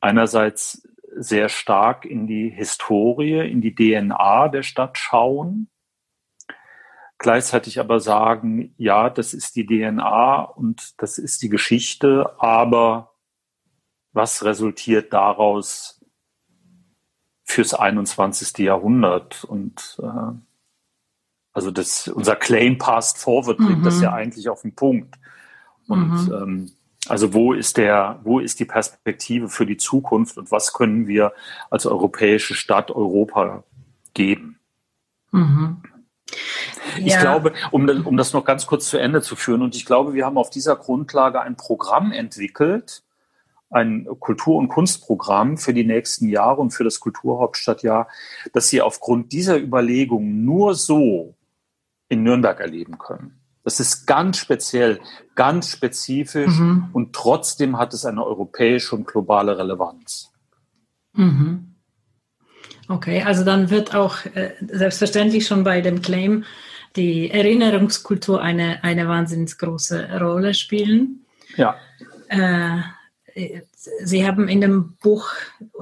[0.00, 0.88] einerseits
[1.22, 5.68] sehr stark in die Historie, in die DNA der Stadt schauen,
[7.18, 13.14] gleichzeitig aber sagen, ja, das ist die DNA und das ist die Geschichte, aber
[14.12, 16.04] was resultiert daraus
[17.44, 18.58] fürs 21.
[18.58, 19.44] Jahrhundert?
[19.44, 20.32] Und äh,
[21.52, 23.84] also das, unser Claim Past Forward bringt mhm.
[23.84, 25.16] das ja eigentlich auf den Punkt.
[25.86, 26.32] Und mhm.
[26.34, 26.72] ähm,
[27.08, 31.32] also wo ist der, wo ist die Perspektive für die Zukunft und was können wir
[31.70, 33.64] als europäische Stadt Europa
[34.14, 34.60] geben?
[35.32, 35.82] Mhm.
[36.98, 37.20] Ich ja.
[37.20, 40.24] glaube, um, um das noch ganz kurz zu Ende zu führen, und ich glaube, wir
[40.24, 43.02] haben auf dieser Grundlage ein Programm entwickelt,
[43.70, 48.08] ein Kultur- und Kunstprogramm für die nächsten Jahre und für das Kulturhauptstadtjahr,
[48.52, 51.34] das Sie aufgrund dieser Überlegungen nur so
[52.08, 53.41] in Nürnberg erleben können.
[53.64, 55.00] Das ist ganz speziell,
[55.34, 56.88] ganz spezifisch mhm.
[56.92, 60.32] und trotzdem hat es eine europäische und globale Relevanz.
[61.14, 61.74] Mhm.
[62.88, 66.44] Okay, also dann wird auch äh, selbstverständlich schon bei dem Claim
[66.96, 71.24] die Erinnerungskultur eine, eine wahnsinnig große Rolle spielen.
[71.56, 71.76] Ja.
[72.28, 72.80] Äh,
[73.74, 75.28] Sie haben in dem Buch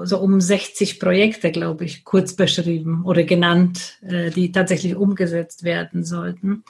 [0.03, 6.03] so um 60 Projekte, glaube ich, kurz beschrieben oder genannt, äh, die tatsächlich umgesetzt werden
[6.03, 6.63] sollten.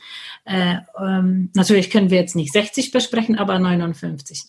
[0.46, 4.44] Äh, ähm, natürlich können wir jetzt nicht 60 besprechen, aber 59.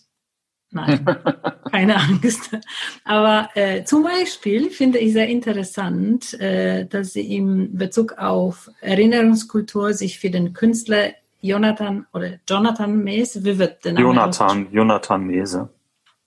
[0.71, 1.05] Nein,
[1.71, 2.57] keine Angst.
[3.05, 9.93] Aber äh, zum Beispiel finde ich sehr interessant, äh, dass Sie im Bezug auf Erinnerungskultur
[9.93, 15.69] sich für den Künstler Jonathan oder Jonathan Mese, wie wird der Name Jonathan, Jonathan Mese.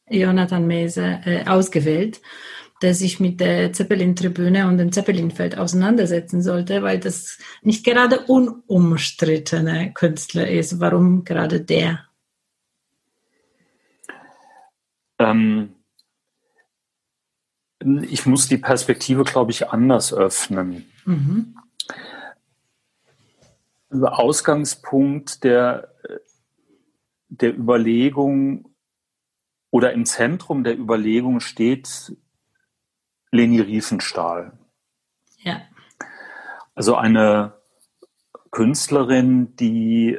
[0.09, 2.21] Jonathan Mese äh, ausgewählt,
[2.83, 9.93] der sich mit der Zeppelin-Tribüne und dem Zeppelinfeld auseinandersetzen sollte, weil das nicht gerade unumstrittene
[9.95, 10.79] Künstler ist.
[10.79, 12.05] Warum gerade der?
[15.19, 15.75] Ähm,
[18.03, 20.91] ich muss die Perspektive, glaube ich, anders öffnen.
[21.05, 21.57] Mhm.
[23.91, 25.95] Ausgangspunkt der,
[27.29, 28.76] der Überlegung
[29.77, 32.17] oder im Zentrum der Überlegung steht
[33.31, 34.53] Leni Riefenstahl.
[35.41, 35.61] Ja.
[36.75, 37.53] Also eine
[38.51, 40.19] Künstlerin, die,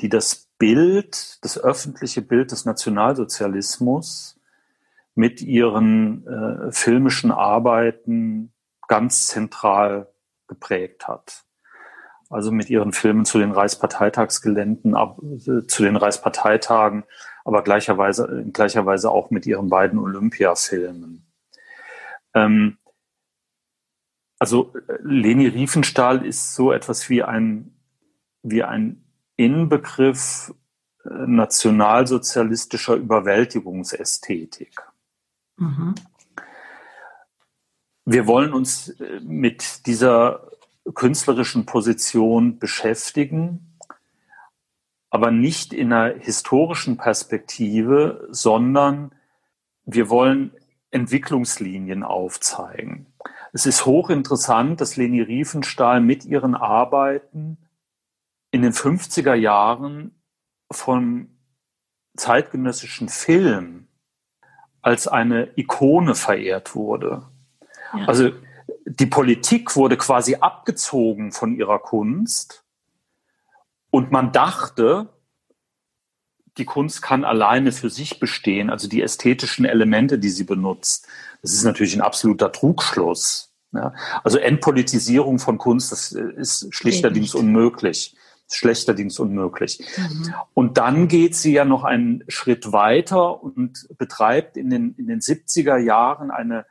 [0.00, 4.38] die das Bild, das öffentliche Bild des Nationalsozialismus
[5.14, 8.52] mit ihren äh, filmischen Arbeiten
[8.88, 10.12] ganz zentral
[10.48, 11.44] geprägt hat.
[12.28, 17.04] Also mit ihren Filmen zu den Reichsparteitagsgeländen, ab, äh, zu den Reichsparteitagen,
[17.44, 21.26] aber gleicherweise, gleicherweise auch mit ihren beiden Olympiafilmen.
[22.34, 22.78] Ähm,
[24.38, 27.74] also äh, Leni Riefenstahl ist so etwas wie ein,
[28.42, 29.04] wie ein
[29.36, 30.54] Inbegriff
[31.04, 34.80] äh, nationalsozialistischer Überwältigungsästhetik.
[35.56, 35.94] Mhm.
[38.04, 40.50] Wir wollen uns äh, mit dieser
[40.94, 43.67] künstlerischen Position beschäftigen
[45.10, 49.12] aber nicht in einer historischen Perspektive, sondern
[49.84, 50.52] wir wollen
[50.90, 53.06] Entwicklungslinien aufzeigen.
[53.52, 57.58] Es ist hochinteressant, dass Leni Riefenstahl mit ihren Arbeiten
[58.50, 60.14] in den 50er Jahren
[60.70, 61.28] vom
[62.16, 63.88] zeitgenössischen Film
[64.82, 67.22] als eine Ikone verehrt wurde.
[67.94, 68.06] Ja.
[68.06, 68.30] Also
[68.84, 72.64] die Politik wurde quasi abgezogen von ihrer Kunst
[73.90, 75.08] und man dachte,
[76.58, 81.06] die Kunst kann alleine für sich bestehen, also die ästhetischen Elemente, die sie benutzt.
[81.40, 83.54] Das ist natürlich ein absoluter Trugschluss.
[83.72, 83.94] Ja.
[84.24, 88.16] Also Entpolitisierung von Kunst, das ist schlichterdings unmöglich.
[88.50, 89.84] Schlechterdings unmöglich.
[89.98, 90.34] Mhm.
[90.54, 95.20] Und dann geht sie ja noch einen Schritt weiter und betreibt in den, in den
[95.20, 96.64] 70er Jahren eine,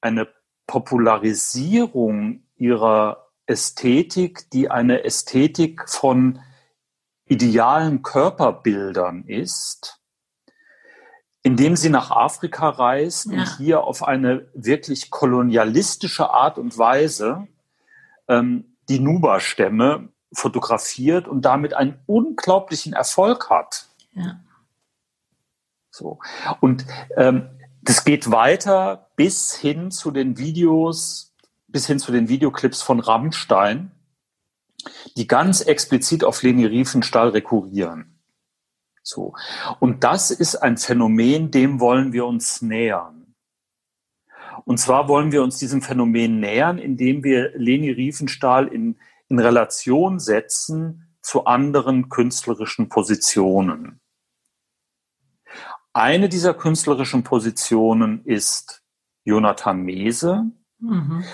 [0.00, 0.28] eine
[0.68, 6.40] Popularisierung ihrer Ästhetik, die eine Ästhetik von
[7.26, 10.00] idealen Körperbildern ist,
[11.42, 13.32] indem sie nach Afrika reist ja.
[13.32, 17.48] und hier auf eine wirklich kolonialistische Art und Weise
[18.28, 23.88] ähm, die Nuba-Stämme fotografiert und damit einen unglaublichen Erfolg hat.
[24.12, 24.40] Ja.
[25.90, 26.20] So.
[26.60, 27.50] Und ähm,
[27.82, 31.31] das geht weiter bis hin zu den Videos,
[31.72, 33.90] bis hin zu den Videoclips von Rammstein,
[35.16, 38.18] die ganz explizit auf Leni Riefenstahl rekurrieren.
[39.02, 39.34] So.
[39.80, 43.34] Und das ist ein Phänomen, dem wollen wir uns nähern.
[44.64, 50.20] Und zwar wollen wir uns diesem Phänomen nähern, indem wir Leni Riefenstahl in, in Relation
[50.20, 54.00] setzen zu anderen künstlerischen Positionen.
[55.92, 58.82] Eine dieser künstlerischen Positionen ist
[59.24, 61.24] Jonathan Mese, mhm.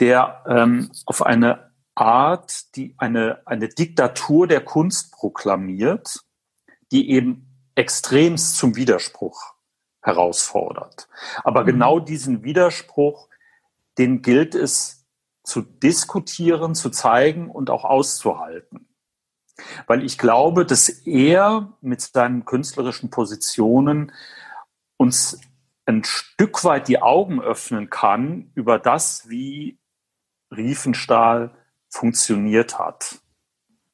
[0.00, 6.20] Der ähm, auf eine Art, die eine, eine Diktatur der Kunst proklamiert,
[6.90, 9.54] die eben extremst zum Widerspruch
[10.02, 11.08] herausfordert.
[11.42, 11.66] Aber mhm.
[11.66, 13.28] genau diesen Widerspruch,
[13.98, 15.06] den gilt es
[15.44, 18.88] zu diskutieren, zu zeigen und auch auszuhalten.
[19.86, 24.12] Weil ich glaube, dass er mit seinen künstlerischen Positionen
[24.96, 25.40] uns
[25.86, 29.78] ein Stück weit die Augen öffnen kann über das, wie
[30.56, 31.50] Riefenstahl
[31.88, 33.18] funktioniert hat.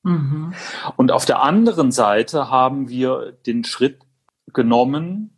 [0.03, 0.55] Mhm.
[0.97, 4.01] Und auf der anderen Seite haben wir den Schritt
[4.53, 5.37] genommen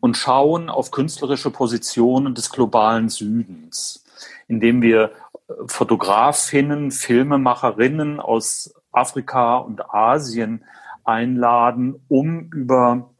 [0.00, 4.04] und schauen auf künstlerische Positionen des globalen Südens,
[4.46, 5.12] indem wir
[5.66, 10.64] Fotografinnen, Filmemacherinnen aus Afrika und Asien
[11.04, 13.14] einladen, um über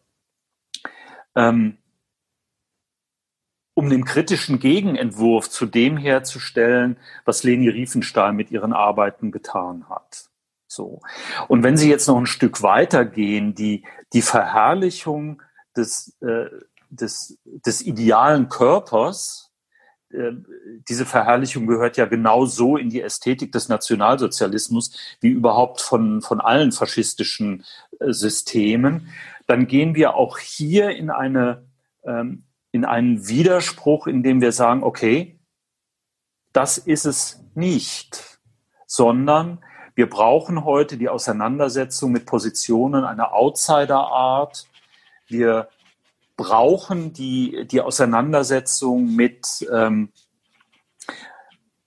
[1.34, 1.78] ähm,
[3.78, 10.24] um den kritischen Gegenentwurf zu dem herzustellen, was Leni Riefenstahl mit ihren Arbeiten getan hat.
[10.66, 11.00] So.
[11.46, 15.42] Und wenn Sie jetzt noch ein Stück weiter gehen, die, die Verherrlichung
[15.76, 16.46] des, äh,
[16.90, 19.52] des, des idealen Körpers,
[20.10, 20.32] äh,
[20.88, 26.72] diese Verherrlichung gehört ja genauso in die Ästhetik des Nationalsozialismus wie überhaupt von, von allen
[26.72, 27.64] faschistischen
[28.00, 29.12] äh, Systemen,
[29.46, 31.64] dann gehen wir auch hier in eine,
[32.04, 35.38] ähm, in einen Widerspruch, in dem wir sagen, okay,
[36.52, 38.40] das ist es nicht,
[38.86, 39.58] sondern
[39.94, 44.66] wir brauchen heute die Auseinandersetzung mit Positionen einer Outsider-Art.
[45.26, 45.68] Wir
[46.36, 50.10] brauchen die, die Auseinandersetzung mit, ähm,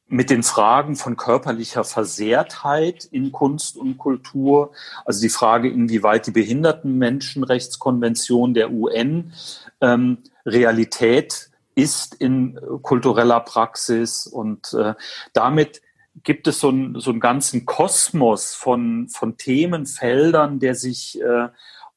[0.08, 4.74] mit den Fragen von körperlicher Versehrtheit in Kunst und Kultur,
[5.06, 9.32] also die Frage, inwieweit die Behindertenmenschenrechtskonvention der UN
[9.80, 14.94] ähm, Realität ist in kultureller Praxis und äh,
[15.34, 15.82] damit
[16.24, 21.48] gibt es so, ein, so einen ganzen Kosmos von, von Themenfeldern, der sich äh,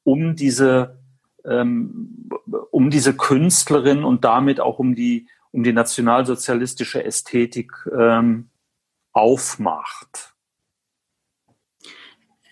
[0.03, 0.97] um diese
[1.45, 2.29] ähm,
[2.71, 8.49] um diese Künstlerin und damit auch um die, um die nationalsozialistische Ästhetik ähm,
[9.13, 10.34] aufmacht.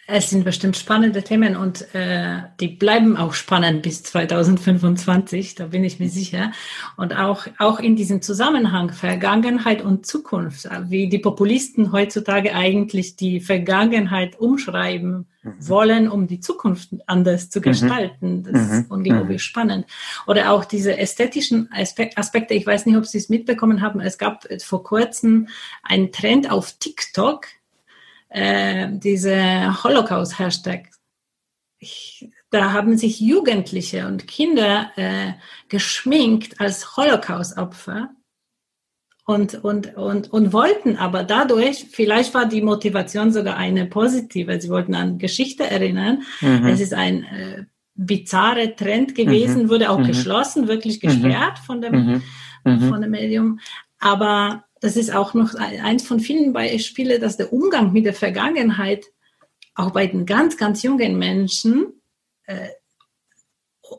[0.05, 5.85] Es sind bestimmt spannende Themen und äh, die bleiben auch spannend bis 2025, da bin
[5.85, 6.51] ich mir sicher.
[6.97, 13.39] Und auch, auch in diesem Zusammenhang Vergangenheit und Zukunft, wie die Populisten heutzutage eigentlich die
[13.39, 15.69] Vergangenheit umschreiben mhm.
[15.69, 17.63] wollen, um die Zukunft anders zu mhm.
[17.63, 18.43] gestalten.
[18.43, 18.73] Das mhm.
[18.73, 19.45] ist unglaublich mhm.
[19.45, 19.86] spannend.
[20.28, 24.45] Oder auch diese ästhetischen Aspekte, ich weiß nicht, ob Sie es mitbekommen haben, es gab
[24.61, 25.47] vor kurzem
[25.82, 27.47] einen Trend auf TikTok,
[28.34, 30.89] äh, diese Holocaust-Hashtag.
[32.49, 35.34] Da haben sich Jugendliche und Kinder äh,
[35.69, 38.09] geschminkt als Holocaust-Opfer
[39.25, 44.69] und, und, und, und wollten aber dadurch, vielleicht war die Motivation sogar eine positive, sie
[44.69, 46.23] wollten an Geschichte erinnern.
[46.41, 46.65] Mhm.
[46.65, 47.65] Es ist ein äh,
[47.95, 49.69] bizarre Trend gewesen, mhm.
[49.69, 50.07] wurde auch mhm.
[50.07, 51.65] geschlossen, wirklich gesperrt mhm.
[51.65, 52.23] von dem, mhm.
[52.65, 52.89] Mhm.
[52.89, 53.59] von dem Medium.
[53.99, 59.05] Aber das ist auch noch eins von vielen Beispielen, dass der Umgang mit der Vergangenheit
[59.75, 62.01] auch bei den ganz, ganz jungen Menschen
[62.47, 62.67] äh,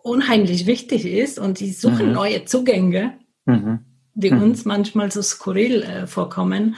[0.03, 2.12] unheimlich wichtig ist und die suchen mhm.
[2.12, 3.78] neue Zugänge, mhm.
[4.12, 4.43] die mhm.
[4.43, 6.76] uns manchmal so skurril äh, vorkommen.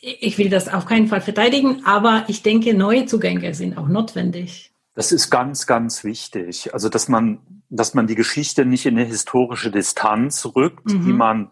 [0.00, 4.72] Ich will das auf keinen Fall verteidigen, aber ich denke, neue Zugänge sind auch notwendig.
[4.94, 6.72] Das ist ganz, ganz wichtig.
[6.72, 7.40] Also, dass man,
[7.70, 11.16] dass man die Geschichte nicht in eine historische Distanz rückt, die mhm.
[11.16, 11.50] man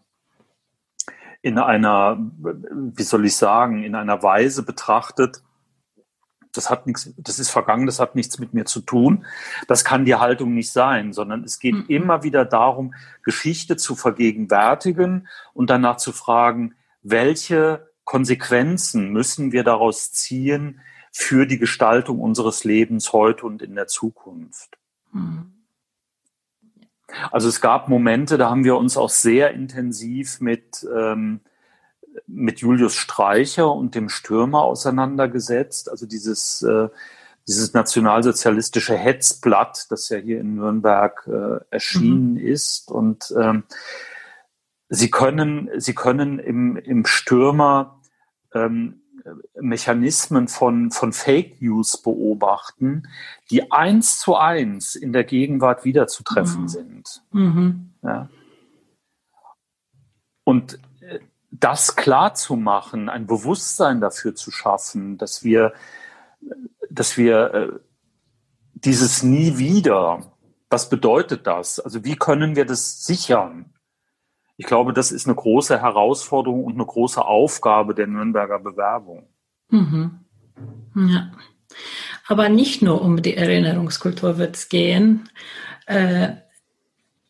[1.44, 5.42] in einer, wie soll ich sagen, in einer Weise betrachtet,
[6.54, 9.26] das hat nichts, das ist vergangen, das hat nichts mit mir zu tun.
[9.68, 11.84] Das kann die Haltung nicht sein, sondern es geht mhm.
[11.88, 20.12] immer wieder darum, Geschichte zu vergegenwärtigen und danach zu fragen, welche Konsequenzen müssen wir daraus
[20.12, 20.80] ziehen
[21.12, 24.78] für die Gestaltung unseres Lebens heute und in der Zukunft.
[25.12, 25.53] Mhm.
[27.30, 31.40] Also es gab Momente, da haben wir uns auch sehr intensiv mit ähm,
[32.26, 35.90] mit Julius Streicher und dem Stürmer auseinandergesetzt.
[35.90, 36.88] Also dieses, äh,
[37.46, 42.46] dieses nationalsozialistische Hetzblatt, das ja hier in Nürnberg äh, erschienen mhm.
[42.46, 42.90] ist.
[42.90, 43.64] Und ähm,
[44.88, 48.00] sie können, sie können im, im Stürmer
[48.54, 49.02] ähm,
[49.60, 53.08] Mechanismen von, von Fake News beobachten,
[53.50, 56.68] die eins zu eins in der Gegenwart wiederzutreffen mhm.
[56.68, 57.22] sind.
[57.32, 57.90] Mhm.
[58.02, 58.28] Ja.
[60.44, 60.78] Und
[61.50, 65.72] das klar zu machen, ein Bewusstsein dafür zu schaffen, dass wir,
[66.90, 67.68] dass wir äh,
[68.74, 70.32] dieses nie wieder,
[70.68, 71.78] was bedeutet das?
[71.78, 73.72] Also wie können wir das sichern?
[74.56, 79.28] Ich glaube, das ist eine große Herausforderung und eine große Aufgabe der Nürnberger Bewerbung.
[79.70, 80.20] Mhm.
[80.94, 81.32] Ja.
[82.28, 85.28] Aber nicht nur um die Erinnerungskultur wird es gehen.
[85.86, 86.36] Äh,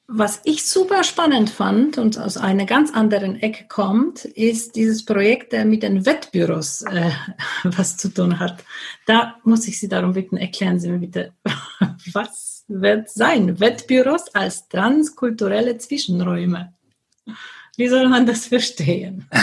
[0.06, 5.52] was ich super spannend fand und aus einer ganz anderen Ecke kommt, ist dieses Projekt,
[5.52, 7.10] der mit den Wettbüros äh,
[7.64, 8.62] was zu tun hat.
[9.06, 11.32] Da muss ich Sie darum bitten, erklären Sie mir bitte,
[12.12, 13.58] was wird sein?
[13.60, 16.74] Wettbüros als transkulturelle Zwischenräume.
[17.76, 19.28] Wie soll man das verstehen?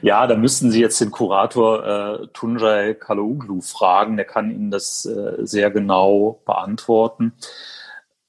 [0.00, 4.16] Ja, da müssten Sie jetzt den Kurator äh, Tunjai Kalauglu fragen.
[4.16, 7.32] Der kann Ihnen das äh, sehr genau beantworten.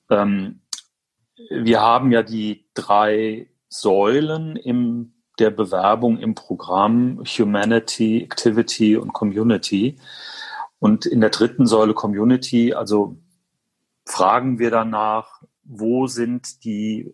[0.09, 0.61] Ähm,
[1.49, 9.97] wir haben ja die drei Säulen in der Bewerbung im Programm Humanity, Activity und Community.
[10.77, 13.17] Und in der dritten Säule Community, also
[14.05, 15.41] fragen wir danach,
[15.79, 17.13] wo sind die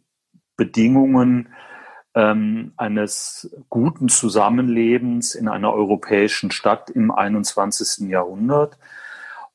[0.55, 1.49] Bedingungen
[2.15, 8.09] ähm, eines guten Zusammenlebens in einer europäischen Stadt im 21.
[8.09, 8.77] Jahrhundert.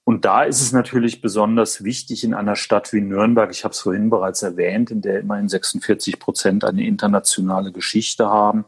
[0.05, 3.81] Und da ist es natürlich besonders wichtig in einer Stadt wie Nürnberg, ich habe es
[3.81, 8.67] vorhin bereits erwähnt, in der immerhin 46 Prozent eine internationale Geschichte haben,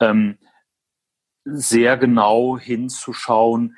[0.00, 0.38] ähm,
[1.44, 3.76] sehr genau hinzuschauen,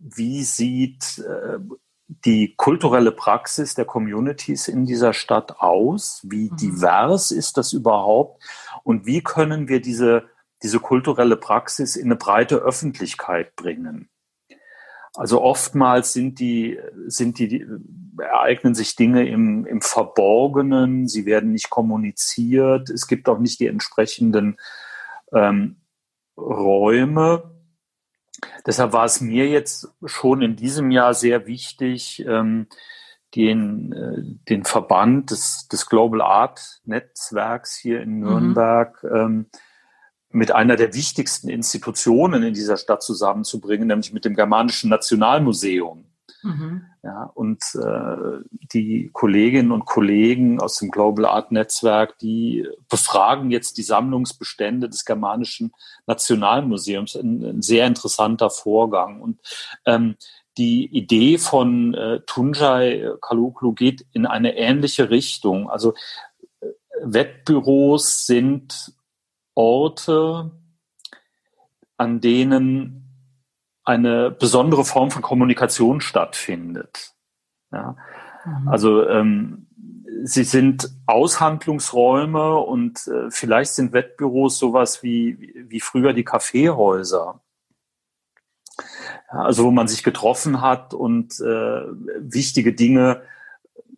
[0.00, 1.58] wie sieht äh,
[2.08, 6.56] die kulturelle Praxis der Communities in dieser Stadt aus, wie mhm.
[6.56, 8.42] divers ist das überhaupt
[8.82, 10.24] und wie können wir diese,
[10.62, 14.08] diese kulturelle Praxis in eine breite Öffentlichkeit bringen.
[15.14, 17.66] Also oftmals sind die, sind die,
[18.18, 23.66] ereignen sich Dinge im, im Verborgenen, sie werden nicht kommuniziert, es gibt auch nicht die
[23.66, 24.56] entsprechenden
[25.32, 25.76] ähm,
[26.36, 27.57] Räume.
[28.66, 32.66] Deshalb war es mir jetzt schon in diesem Jahr sehr wichtig, ähm,
[33.34, 38.20] den, äh, den Verband des, des Global Art Netzwerks hier in mhm.
[38.20, 39.16] Nürnberg mhm.
[39.16, 39.46] ähm,
[40.30, 46.04] mit einer der wichtigsten Institutionen in dieser Stadt zusammenzubringen, nämlich mit dem Germanischen Nationalmuseum.
[46.42, 46.84] Mhm.
[47.02, 53.76] Ja, und äh, die Kolleginnen und Kollegen aus dem Global Art Netzwerk, die befragen jetzt
[53.78, 55.72] die Sammlungsbestände des Germanischen
[56.06, 57.16] Nationalmuseums.
[57.16, 59.20] Ein, ein sehr interessanter Vorgang.
[59.20, 59.40] Und
[59.84, 60.16] ähm,
[60.58, 65.70] die Idee von äh, Tunjai Kaluklu geht in eine ähnliche Richtung.
[65.70, 65.94] Also
[66.60, 66.66] äh,
[67.02, 68.92] Wettbüros sind
[69.54, 70.52] Orte,
[71.96, 73.07] an denen
[73.88, 77.14] eine besondere Form von Kommunikation stattfindet.
[77.72, 77.96] Ja.
[78.44, 78.68] Mhm.
[78.68, 79.66] Also ähm,
[80.24, 87.40] sie sind Aushandlungsräume und äh, vielleicht sind Wettbüros sowas wie, wie früher die Kaffeehäuser.
[89.32, 91.82] Ja, also wo man sich getroffen hat und äh,
[92.18, 93.22] wichtige Dinge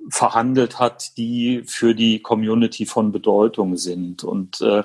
[0.08, 4.22] verhandelt hat, die für die Community von Bedeutung sind.
[4.22, 4.84] Und äh,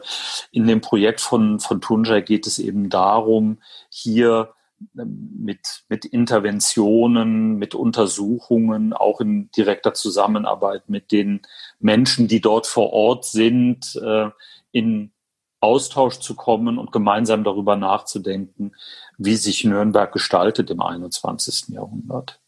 [0.51, 4.55] in dem Projekt von, von Tunjai geht es eben darum, hier
[4.93, 11.41] mit, mit Interventionen, mit Untersuchungen, auch in direkter Zusammenarbeit mit den
[11.79, 14.29] Menschen, die dort vor Ort sind, äh,
[14.71, 15.11] in
[15.59, 18.75] Austausch zu kommen und gemeinsam darüber nachzudenken,
[19.17, 21.69] wie sich Nürnberg gestaltet im 21.
[21.69, 22.39] Jahrhundert.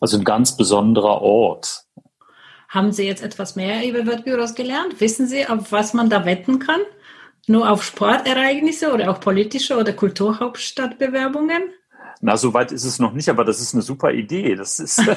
[0.00, 1.84] Also ein ganz besonderer Ort.
[2.68, 5.00] Haben Sie jetzt etwas mehr über Wettbüros gelernt?
[5.00, 6.80] Wissen Sie, auf was man da wetten kann?
[7.48, 11.62] Nur auf Sportereignisse oder auch politische oder Kulturhauptstadtbewerbungen?
[12.20, 14.54] Na, so weit ist es noch nicht, aber das ist eine super Idee.
[14.54, 15.00] Das ist.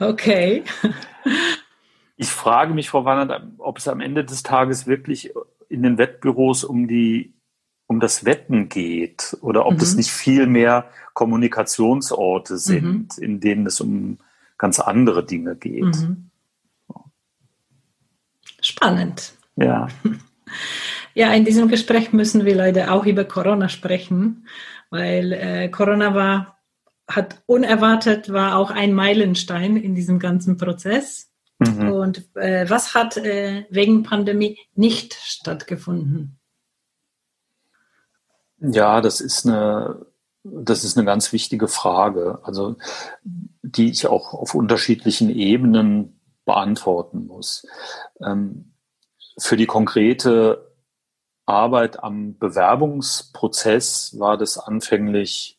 [0.00, 0.64] okay.
[2.18, 5.32] Ich frage mich, Frau Wannert, ob es am Ende des Tages wirklich
[5.68, 7.34] in den Wettbüros um die
[7.88, 9.80] um das Wetten geht oder ob mhm.
[9.80, 13.24] es nicht viel mehr Kommunikationsorte sind, mhm.
[13.24, 14.18] in denen es um
[14.56, 15.84] ganz andere Dinge geht.
[15.84, 16.30] Mhm.
[18.72, 19.34] Spannend.
[19.56, 19.88] Ja.
[21.14, 24.46] Ja, in diesem Gespräch müssen wir leider auch über Corona sprechen,
[24.88, 26.58] weil äh, Corona war,
[27.06, 31.30] hat unerwartet, war auch ein Meilenstein in diesem ganzen Prozess.
[31.58, 31.92] Mhm.
[31.92, 36.38] Und äh, was hat äh, wegen Pandemie nicht stattgefunden?
[38.58, 40.06] Ja, das ist eine,
[40.44, 42.76] das ist eine ganz wichtige Frage, also
[43.62, 47.66] die ich auch auf unterschiedlichen Ebenen beantworten muss.
[48.20, 48.74] Ähm,
[49.38, 50.72] für die konkrete
[51.46, 55.58] Arbeit am Bewerbungsprozess war das anfänglich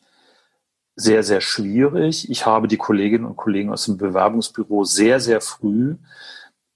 [0.96, 2.30] sehr, sehr schwierig.
[2.30, 5.96] Ich habe die Kolleginnen und Kollegen aus dem Bewerbungsbüro sehr, sehr früh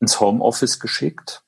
[0.00, 1.44] ins Homeoffice geschickt.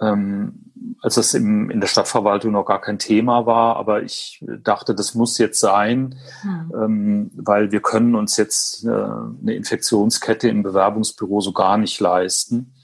[0.00, 4.94] Ähm, als das im, in der Stadtverwaltung noch gar kein Thema war, aber ich dachte,
[4.94, 6.72] das muss jetzt sein, hm.
[6.74, 12.74] ähm, weil wir können uns jetzt äh, eine Infektionskette im Bewerbungsbüro so gar nicht leisten.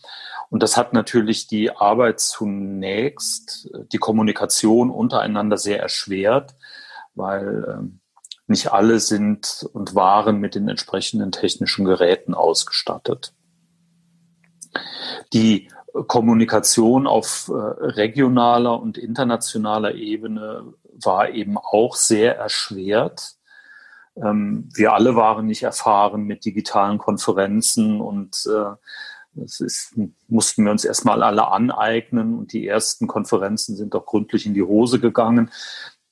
[0.50, 6.54] Und das hat natürlich die Arbeit zunächst, die Kommunikation untereinander sehr erschwert,
[7.14, 8.00] weil ähm,
[8.46, 13.34] nicht alle sind und waren mit den entsprechenden technischen Geräten ausgestattet.
[15.34, 23.36] Die Kommunikation auf äh, regionaler und internationaler Ebene war eben auch sehr erschwert.
[24.16, 28.74] Ähm, wir alle waren nicht erfahren mit digitalen Konferenzen und äh,
[29.34, 34.46] das ist, mussten wir uns erstmal alle aneignen und die ersten Konferenzen sind doch gründlich
[34.46, 35.50] in die Hose gegangen.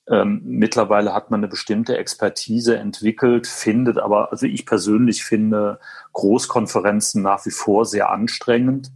[0.08, 5.80] Ähm, mittlerweile hat man eine bestimmte Expertise entwickelt, findet aber, also ich persönlich finde
[6.12, 8.92] Großkonferenzen nach wie vor sehr anstrengend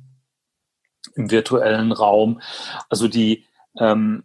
[1.14, 2.40] im virtuellen Raum.
[2.88, 3.44] Also die,
[3.78, 4.24] ähm,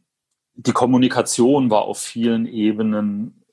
[0.55, 3.43] die Kommunikation war auf vielen Ebenen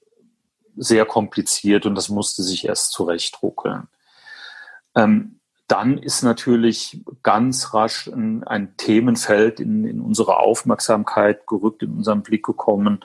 [0.76, 3.88] sehr kompliziert und das musste sich erst zurechtruckeln.
[4.94, 11.96] Ähm, dann ist natürlich ganz rasch ein, ein Themenfeld in, in, unsere Aufmerksamkeit gerückt, in
[11.96, 13.04] unseren Blick gekommen.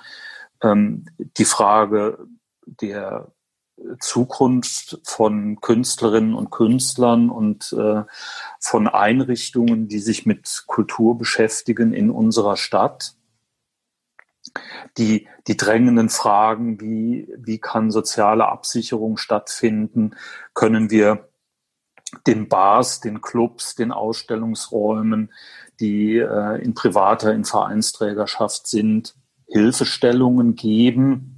[0.61, 1.05] Ähm,
[1.37, 2.27] die Frage
[2.65, 3.31] der
[3.99, 8.03] Zukunft von Künstlerinnen und Künstlern und äh,
[8.59, 13.13] von Einrichtungen, die sich mit Kultur beschäftigen in unserer Stadt.
[14.97, 20.15] Die, die drängenden Fragen, wie, wie kann soziale Absicherung stattfinden?
[20.53, 21.29] Können wir
[22.25, 25.31] den Bars, den Clubs, den Ausstellungsräumen,
[25.79, 29.15] die äh, in privater, in Vereinsträgerschaft sind,
[29.47, 31.36] Hilfestellungen geben.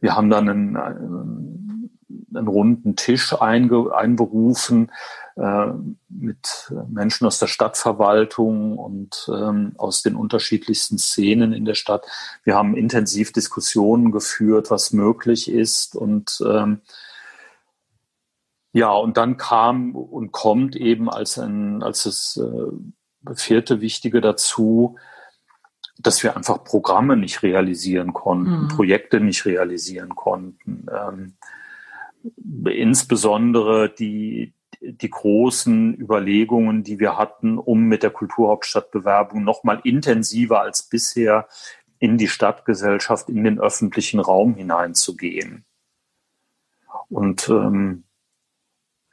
[0.00, 2.00] Wir haben dann einen, einen,
[2.34, 4.90] einen runden Tisch einge, einberufen
[5.36, 5.66] äh,
[6.08, 12.06] mit Menschen aus der Stadtverwaltung und ähm, aus den unterschiedlichsten Szenen in der Stadt.
[12.44, 16.80] Wir haben intensiv Diskussionen geführt, was möglich ist und ähm,
[18.74, 24.96] ja, und dann kam und kommt eben als ein, als das äh, vierte Wichtige dazu,
[25.98, 28.68] dass wir einfach Programme nicht realisieren konnten, mhm.
[28.68, 30.86] Projekte nicht realisieren konnten.
[30.90, 31.34] Ähm,
[32.64, 40.60] insbesondere die, die großen Überlegungen, die wir hatten, um mit der Kulturhauptstadtbewerbung noch mal intensiver
[40.60, 41.48] als bisher
[41.98, 45.64] in die Stadtgesellschaft, in den öffentlichen Raum hineinzugehen.
[47.08, 48.04] Und ähm,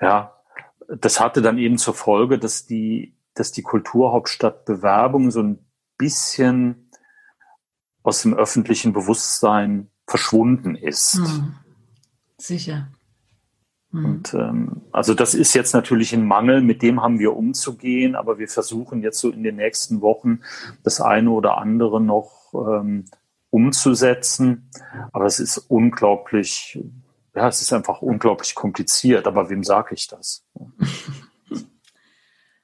[0.02, 0.36] ja,
[0.88, 5.69] das hatte dann eben zur Folge, dass die, dass die Kulturhauptstadtbewerbung so ein
[6.00, 6.90] bisschen
[8.02, 11.20] aus dem öffentlichen Bewusstsein verschwunden ist.
[11.20, 11.54] Hm.
[12.40, 12.88] Sicher.
[13.92, 14.06] Hm.
[14.06, 18.40] Und ähm, also das ist jetzt natürlich ein Mangel, mit dem haben wir umzugehen, aber
[18.40, 20.40] wir versuchen jetzt so in den nächsten Wochen
[20.82, 23.06] das eine oder andere noch ähm,
[23.52, 24.72] umzusetzen.
[25.12, 26.80] Aber es ist unglaublich
[27.36, 30.44] ja, es ist einfach unglaublich kompliziert, aber wem sage ich das?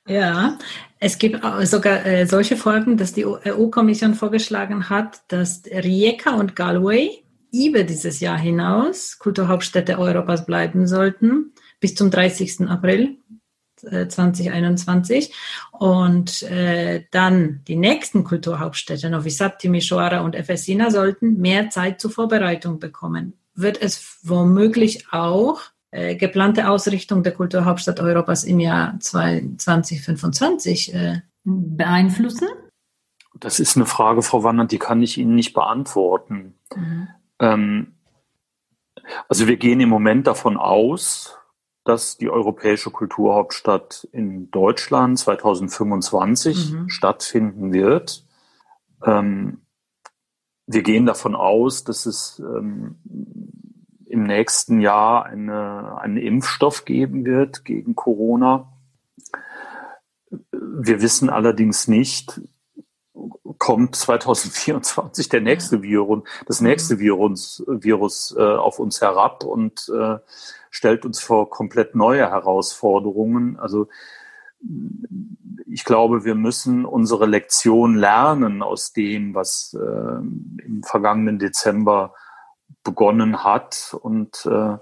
[0.08, 0.60] Ja,
[0.99, 7.24] es gibt sogar äh, solche Folgen, dass die EU-Kommission vorgeschlagen hat, dass Rijeka und Galway
[7.51, 12.70] über dieses Jahr hinaus Kulturhauptstädte Europas bleiben sollten, bis zum 30.
[12.70, 13.18] April
[13.82, 15.30] 2021.
[15.30, 15.34] Äh,
[15.78, 22.12] und äh, dann die nächsten Kulturhauptstädte, Novi Sad, Timisoara und Efesina, sollten mehr Zeit zur
[22.12, 23.34] Vorbereitung bekommen.
[23.53, 25.62] Wird es womöglich auch
[25.96, 32.50] äh, geplante Ausrichtung der Kulturhauptstadt Europas im Jahr 2025 äh, beeinflussen?
[33.39, 36.56] Das ist eine Frage, Frau Wannert, die kann ich Ihnen nicht beantworten.
[36.76, 37.08] Mhm.
[37.39, 37.96] Ähm,
[39.30, 41.38] also wir gehen im Moment davon aus,
[41.86, 46.89] dass die Europäische Kulturhauptstadt in Deutschland 2025 mhm.
[46.89, 48.26] stattfinden wird.
[49.02, 49.62] Ähm,
[50.68, 52.98] wir gehen davon aus, dass es ähm,
[54.16, 58.72] im nächsten Jahr eine, einen Impfstoff geben wird gegen Corona.
[60.51, 62.39] Wir wissen allerdings nicht,
[63.57, 66.99] kommt 2024 der nächste Virus, das nächste mhm.
[66.99, 70.18] Virus, Virus äh, auf uns herab und äh,
[70.70, 73.59] stellt uns vor komplett neue Herausforderungen.
[73.59, 73.89] Also
[75.66, 82.13] ich glaube, wir müssen unsere Lektion lernen aus dem, was äh, im vergangenen Dezember
[82.86, 83.94] begonnen hat.
[84.02, 84.78] Und äh,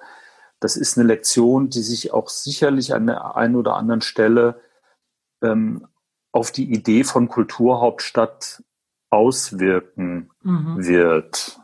[0.60, 4.62] das ist eine Lektion, die sich auch sicherlich an der einen oder anderen Stelle
[5.42, 5.88] ähm,
[6.32, 8.64] auf die Idee von Kulturhauptstadt
[9.10, 10.86] auswirken mhm.
[10.86, 11.60] wird.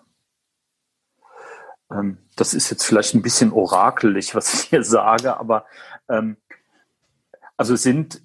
[1.91, 5.65] Ähm, das ist jetzt vielleicht ein bisschen orakelig, was ich hier sage, aber
[6.07, 6.37] ähm,
[7.57, 8.21] also sind,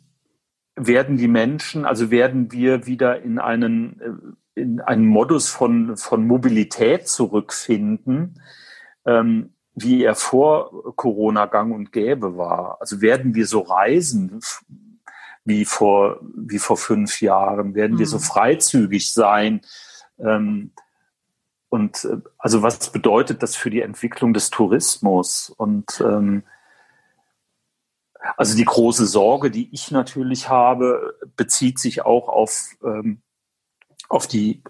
[0.77, 6.26] werden die Menschen, also werden wir wieder in einen, äh, in einen Modus von, von
[6.26, 8.40] Mobilität zurückfinden,
[9.05, 12.78] ähm, wie er vor Corona gang und gäbe war.
[12.80, 14.40] Also werden wir so reisen
[15.44, 17.74] wie vor, wie vor fünf Jahren?
[17.74, 17.98] Werden mhm.
[17.98, 18.22] wir so mhm.
[18.22, 19.61] freizügig sein?
[20.18, 20.72] Ähm,
[21.68, 25.50] und äh, also was bedeutet das für die Entwicklung des Tourismus?
[25.50, 26.44] Und ähm,
[28.36, 33.20] also die große Sorge, die ich natürlich habe, bezieht sich auch auf, ähm,
[34.15, 34.62] auf die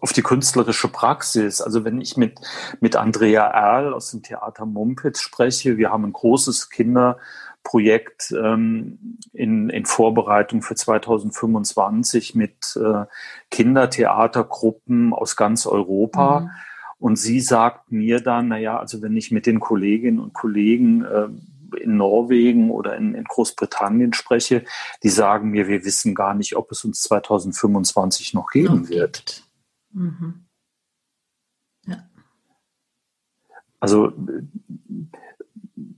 [0.00, 1.60] auf die künstlerische Praxis.
[1.60, 2.38] Also wenn ich mit,
[2.78, 7.18] mit Andrea Erl aus dem Theater Mumpitz spreche, wir haben ein großes Kinder-
[7.64, 13.04] Projekt ähm, in, in Vorbereitung für 2025 mit äh,
[13.50, 16.40] Kindertheatergruppen aus ganz Europa.
[16.40, 16.50] Mhm.
[16.98, 21.28] Und sie sagt mir dann, naja, also wenn ich mit den Kolleginnen und Kollegen äh,
[21.76, 24.64] in Norwegen oder in, in, Großbritannien spreche,
[25.02, 29.44] die sagen mir, wir wissen gar nicht, ob es uns 2025 noch geben noch wird.
[29.92, 30.46] Mhm.
[31.86, 32.08] Ja.
[33.80, 34.12] Also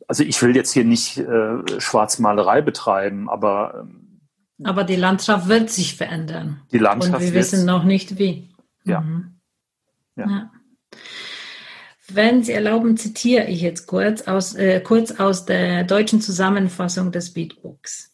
[0.07, 4.21] also ich will jetzt hier nicht äh, Schwarzmalerei betreiben, aber ähm,
[4.65, 6.61] aber die Landschaft wird sich verändern.
[6.73, 8.53] Die Landschaft Und wir wissen noch nicht wie.
[8.85, 9.01] Ja.
[9.01, 9.41] Mhm.
[10.17, 10.29] ja.
[10.29, 10.53] ja.
[12.13, 17.33] Wenn Sie erlauben, zitiere ich jetzt kurz aus, äh, kurz aus der deutschen Zusammenfassung des
[17.33, 18.11] Beatbooks.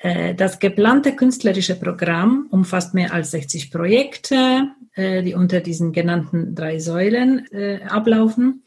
[0.00, 6.54] Äh, das geplante künstlerische Programm umfasst mehr als 60 Projekte, äh, die unter diesen genannten
[6.54, 8.62] drei Säulen äh, ablaufen.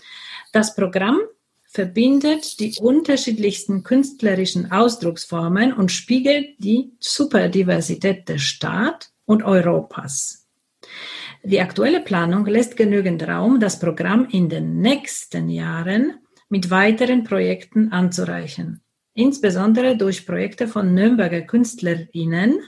[0.52, 1.20] Das Programm
[1.66, 10.39] verbindet die unterschiedlichsten künstlerischen Ausdrucksformen und spiegelt die Superdiversität der Stadt und Europas.
[11.44, 16.20] Die aktuelle Planung lässt genügend Raum, das Programm in den nächsten Jahren
[16.50, 18.82] mit weiteren Projekten anzureichen,
[19.14, 22.60] insbesondere durch Projekte von Nürnberger Künstlerinnen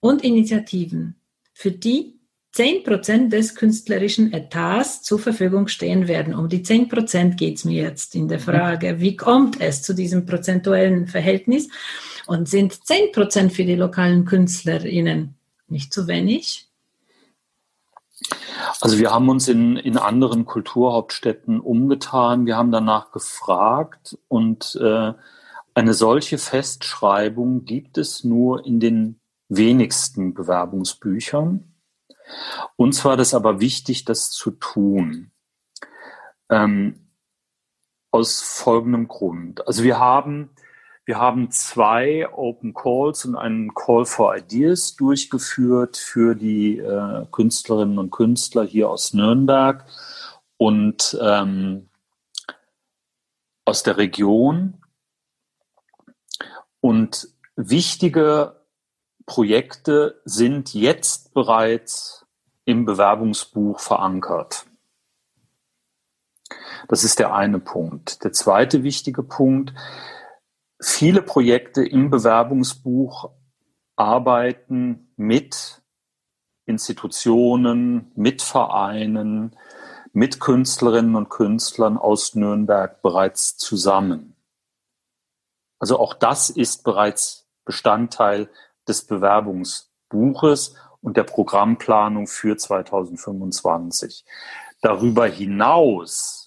[0.00, 1.16] und Initiativen,
[1.52, 2.18] für die
[2.52, 6.34] 10 Prozent des künstlerischen Etats zur Verfügung stehen werden.
[6.34, 8.42] Um die 10 Prozent geht es mir jetzt in der mhm.
[8.42, 11.68] Frage, wie kommt es zu diesem prozentuellen Verhältnis?
[12.26, 15.34] Und sind 10 Prozent für die lokalen KünstlerInnen
[15.68, 16.68] nicht zu wenig?
[18.80, 22.46] Also wir haben uns in, in anderen Kulturhauptstädten umgetan.
[22.46, 25.12] Wir haben danach gefragt und äh,
[25.74, 31.72] eine solche Festschreibung gibt es nur in den wenigsten Bewerbungsbüchern.
[32.76, 35.30] Uns war das aber wichtig, das zu tun.
[36.50, 37.08] Ähm,
[38.10, 39.66] aus folgendem Grund.
[39.66, 40.50] Also wir haben,
[41.04, 47.98] wir haben zwei Open Calls und einen Call for Ideas durchgeführt für die äh, Künstlerinnen
[47.98, 49.84] und Künstler hier aus Nürnberg
[50.58, 51.88] und ähm,
[53.64, 54.80] aus der Region.
[56.80, 58.60] Und wichtige
[59.26, 62.26] Projekte sind jetzt bereits
[62.64, 64.66] im Bewerbungsbuch verankert.
[66.88, 68.22] Das ist der eine Punkt.
[68.24, 69.72] Der zweite wichtige Punkt,
[70.82, 73.30] viele Projekte im Bewerbungsbuch
[73.96, 75.82] arbeiten mit
[76.66, 79.56] Institutionen, mit Vereinen,
[80.12, 84.36] mit Künstlerinnen und Künstlern aus Nürnberg bereits zusammen.
[85.78, 88.48] Also auch das ist bereits Bestandteil
[88.86, 94.24] des Bewerbungsbuches und der Programmplanung für 2025.
[94.80, 96.41] Darüber hinaus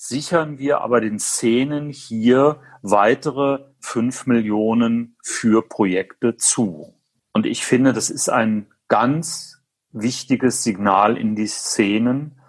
[0.00, 6.94] sichern wir aber den Szenen hier weitere fünf Millionen für Projekte zu.
[7.32, 12.40] Und ich finde, das ist ein ganz wichtiges Signal in die Szenen,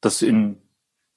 [0.00, 0.58] das in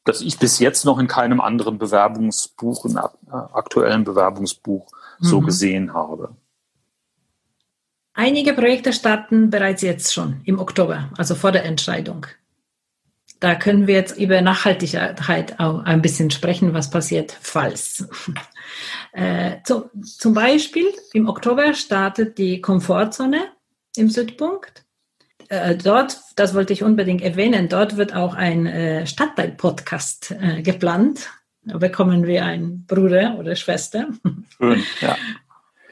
[0.03, 4.88] das ich bis jetzt noch in keinem anderen Bewerbungsbuch, in aktuellen Bewerbungsbuch
[5.20, 5.45] so mhm.
[5.47, 6.36] gesehen habe.
[8.13, 12.28] Einige Projekte starten bereits jetzt schon im Oktober, also vor der Entscheidung.
[13.45, 18.07] Da können wir jetzt über Nachhaltigkeit auch ein bisschen sprechen, was passiert, falls.
[19.13, 23.45] Äh, zu, zum Beispiel im Oktober startet die Komfortzone
[23.95, 24.83] im Südpunkt.
[25.47, 31.29] Äh, dort, das wollte ich unbedingt erwähnen, dort wird auch ein äh, Stadtteil-Podcast äh, geplant.
[31.63, 34.07] Da bekommen wir einen Bruder oder Schwester.
[34.57, 35.15] Schön, ja.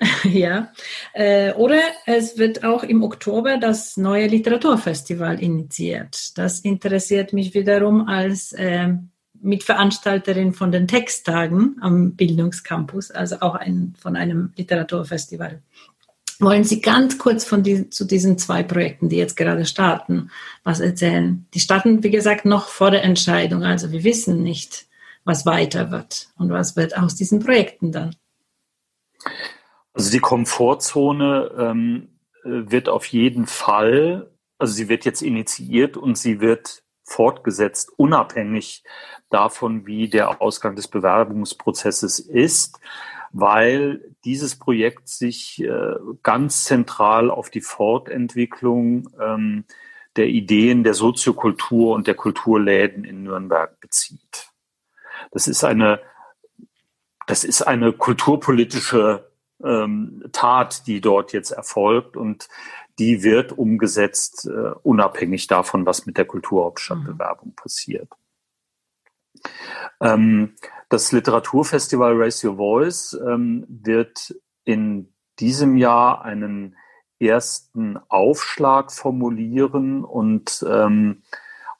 [0.23, 0.71] ja.
[1.13, 6.37] Äh, oder es wird auch im Oktober das neue Literaturfestival initiiert.
[6.37, 8.93] Das interessiert mich wiederum als äh,
[9.41, 15.61] Mitveranstalterin von den Texttagen am Bildungscampus, also auch ein, von einem Literaturfestival.
[16.39, 20.31] Wollen Sie ganz kurz von die, zu diesen zwei Projekten, die jetzt gerade starten,
[20.63, 21.45] was erzählen?
[21.53, 23.63] Die starten, wie gesagt, noch vor der Entscheidung.
[23.63, 24.87] Also wir wissen nicht,
[25.25, 28.15] was weiter wird und was wird aus diesen Projekten dann.
[29.93, 36.41] Also die Komfortzone ähm, wird auf jeden Fall, also sie wird jetzt initiiert und sie
[36.41, 38.83] wird fortgesetzt, unabhängig
[39.29, 42.79] davon, wie der Ausgang des Bewerbungsprozesses ist,
[43.31, 49.65] weil dieses Projekt sich äh, ganz zentral auf die Fortentwicklung ähm,
[50.15, 54.51] der Ideen der Soziokultur und der Kulturläden in Nürnberg bezieht.
[55.31, 55.99] Das ist eine,
[57.25, 59.32] das ist eine kulturpolitische
[59.63, 62.47] ähm, Tat, die dort jetzt erfolgt und
[62.99, 67.55] die wird umgesetzt, äh, unabhängig davon, was mit der Kulturhauptstadtbewerbung mhm.
[67.55, 68.09] passiert.
[69.99, 70.55] Ähm,
[70.89, 76.75] das Literaturfestival Raise Your Voice ähm, wird in diesem Jahr einen
[77.19, 81.23] ersten Aufschlag formulieren und ähm,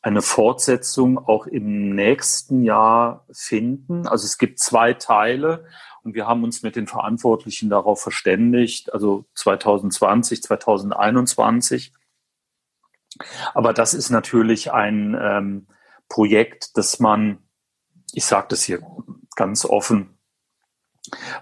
[0.02, 4.08] eine Fortsetzung auch im nächsten Jahr finden.
[4.08, 5.66] Also es gibt zwei Teile
[6.04, 11.94] und wir haben uns mit den Verantwortlichen darauf verständigt, also 2020, 2021.
[13.54, 15.68] Aber das ist natürlich ein ähm,
[16.10, 17.40] Projekt, das man,
[18.12, 18.82] ich sage das hier
[19.36, 20.18] ganz offen,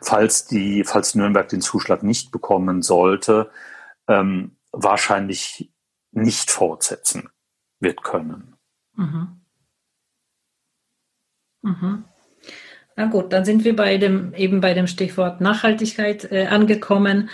[0.01, 3.51] falls die, falls Nürnberg den Zuschlag nicht bekommen sollte,
[4.07, 5.71] ähm, wahrscheinlich
[6.11, 7.29] nicht fortsetzen
[7.79, 8.55] wird können.
[8.93, 9.41] Mhm.
[11.61, 12.05] Mhm.
[12.95, 17.29] Na gut, dann sind wir bei dem, eben bei dem Stichwort Nachhaltigkeit äh, angekommen.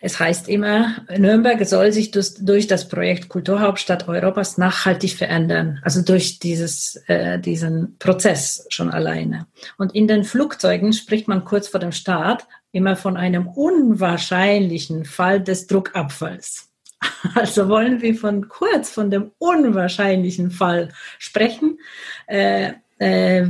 [0.00, 6.02] Es heißt immer, Nürnberg soll sich durch, durch, das Projekt Kulturhauptstadt Europas nachhaltig verändern, also
[6.02, 9.48] durch dieses, äh, diesen Prozess schon alleine.
[9.76, 15.40] Und in den Flugzeugen spricht man kurz vor dem Start immer von einem unwahrscheinlichen Fall
[15.40, 16.66] des Druckabfalls.
[17.34, 21.78] Also wollen wir von kurz von dem unwahrscheinlichen Fall sprechen.
[22.26, 23.46] Äh, äh,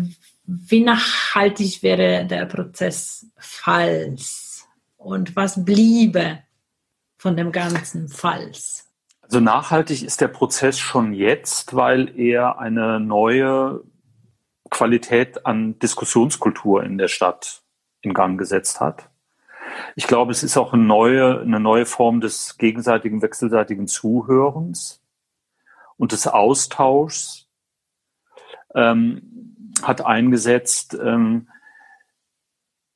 [0.48, 4.66] wie nachhaltig wäre der Prozess falls?
[4.96, 6.38] Und was bliebe
[7.18, 8.88] von dem ganzen Falls?
[9.20, 13.84] Also nachhaltig ist der Prozess schon jetzt, weil er eine neue
[14.70, 17.62] Qualität an Diskussionskultur in der Stadt
[18.00, 19.10] in Gang gesetzt hat.
[19.96, 25.02] Ich glaube, es ist auch eine neue, eine neue Form des gegenseitigen, wechselseitigen Zuhörens
[25.98, 27.48] und des Austauschs.
[28.74, 29.37] Ähm,
[29.82, 30.98] hat eingesetzt.
[31.00, 31.48] Ähm,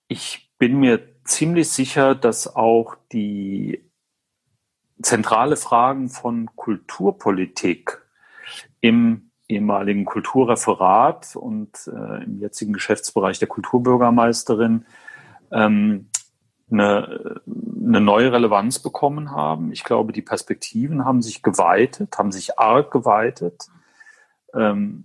[0.09, 3.91] ich bin mir ziemlich sicher, dass auch die
[5.03, 8.03] zentrale Fragen von Kulturpolitik
[8.81, 14.87] im ehemaligen Kulturreferat und äh, im jetzigen Geschäftsbereich der Kulturbürgermeisterin
[15.51, 16.09] ähm,
[16.71, 19.73] eine, eine neue Relevanz bekommen haben.
[19.73, 23.67] Ich glaube, die Perspektiven haben sich geweitet, haben sich arg geweitet.
[24.55, 25.05] Ähm,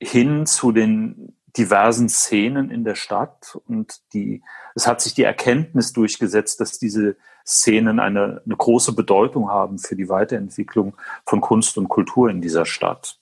[0.00, 4.42] hin zu den diversen Szenen in der Stadt und die,
[4.74, 9.96] es hat sich die Erkenntnis durchgesetzt, dass diese Szenen eine, eine große Bedeutung haben für
[9.96, 10.96] die Weiterentwicklung
[11.26, 13.18] von Kunst und Kultur in dieser Stadt.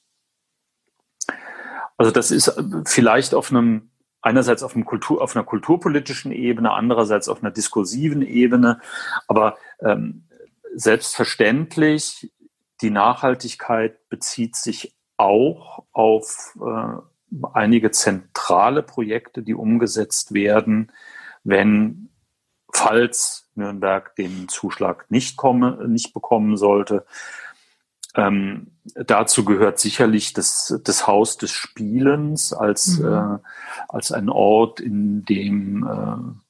[1.96, 2.52] Also das ist
[2.84, 8.22] vielleicht auf einem einerseits auf, einem Kultur, auf einer kulturpolitischen Ebene, andererseits auf einer diskursiven
[8.22, 8.80] Ebene.
[9.28, 10.26] Aber ähm,
[10.74, 12.32] selbstverständlich,
[12.80, 20.92] die Nachhaltigkeit bezieht sich auch auf äh, einige zentrale Projekte, die umgesetzt werden,
[21.44, 22.10] wenn,
[22.72, 27.06] falls Nürnberg den Zuschlag nicht, komme, nicht bekommen sollte,
[28.14, 33.12] ähm, dazu gehört sicherlich das, das Haus des Spielens als, mhm.
[33.12, 33.38] äh,
[33.88, 36.40] als ein Ort, in dem äh,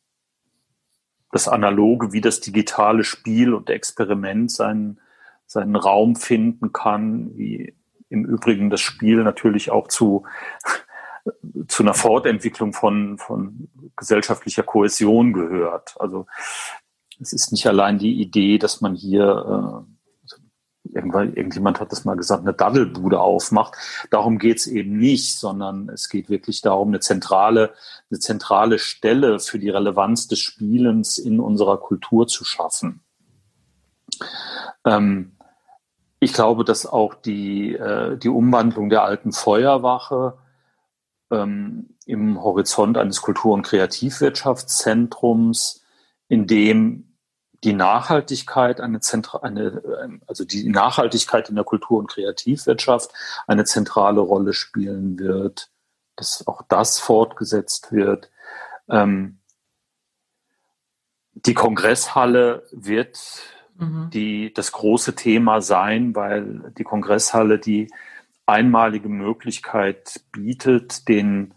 [1.33, 5.01] das analoge wie das digitale Spiel und Experiment seinen,
[5.47, 7.75] seinen Raum finden kann, wie
[8.09, 10.25] im Übrigen das Spiel natürlich auch zu,
[11.69, 15.95] zu einer Fortentwicklung von, von gesellschaftlicher Kohäsion gehört.
[15.99, 16.27] Also
[17.21, 19.97] es ist nicht allein die Idee, dass man hier äh,
[20.95, 23.75] irgendwann, irgendjemand hat das mal gesagt, eine Daddelbude aufmacht.
[24.11, 27.75] Darum geht's eben nicht, sondern es geht wirklich darum, eine zentrale,
[28.11, 33.03] eine zentrale Stelle für die Relevanz des Spielens in unserer Kultur zu schaffen.
[34.85, 35.36] Ähm,
[36.19, 40.39] ich glaube, dass auch die, äh, die Umwandlung der alten Feuerwache
[41.31, 45.85] ähm, im Horizont eines Kultur- und Kreativwirtschaftszentrums,
[46.29, 47.03] in dem
[47.64, 53.11] die Nachhaltigkeit eine, Zentra eine also die Nachhaltigkeit in der Kultur- und Kreativwirtschaft
[53.47, 55.71] eine zentrale Rolle spielen wird,
[56.17, 58.31] dass auch das fortgesetzt wird.
[58.89, 59.39] Ähm,
[61.33, 63.19] die Kongresshalle wird
[63.79, 64.11] mhm.
[64.12, 67.91] die, das große Thema sein, weil die Kongresshalle die
[68.47, 71.55] einmalige Möglichkeit bietet, den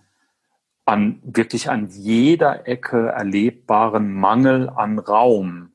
[0.86, 5.74] an wirklich an jeder Ecke erlebbaren Mangel an Raum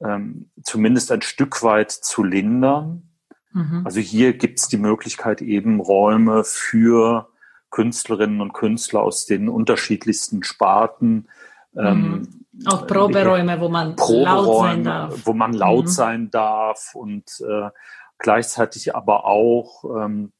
[0.00, 3.10] ähm, zumindest ein Stück weit zu lindern.
[3.52, 3.82] Mhm.
[3.84, 7.28] Also hier gibt es die Möglichkeit, eben Räume für
[7.70, 11.28] Künstlerinnen und Künstler aus den unterschiedlichsten Sparten.
[11.76, 12.39] Ähm, mhm.
[12.66, 15.14] Auch Proberäume, wo man laut sein darf.
[15.24, 15.88] Wo man laut mhm.
[15.88, 17.70] sein darf und äh,
[18.18, 20.32] gleichzeitig aber auch ähm,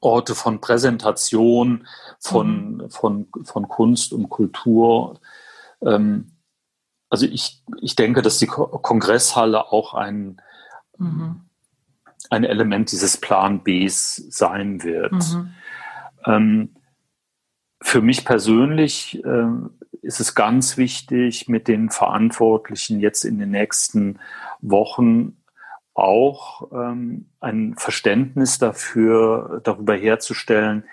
[0.00, 1.86] Orte von Präsentation,
[2.20, 2.90] von, mhm.
[2.90, 5.18] von, von Kunst und Kultur.
[5.82, 6.32] Ähm,
[7.08, 10.40] also ich, ich denke, dass die Kongresshalle auch ein,
[10.98, 11.40] mhm.
[12.28, 15.12] ein Element dieses Plan Bs sein wird.
[15.12, 15.54] Mhm.
[16.26, 16.76] Ähm,
[17.84, 19.46] für mich persönlich äh,
[20.00, 24.18] ist es ganz wichtig, mit den Verantwortlichen jetzt in den nächsten
[24.62, 25.36] Wochen
[25.92, 30.84] auch ähm, ein Verständnis dafür, darüber herzustellen,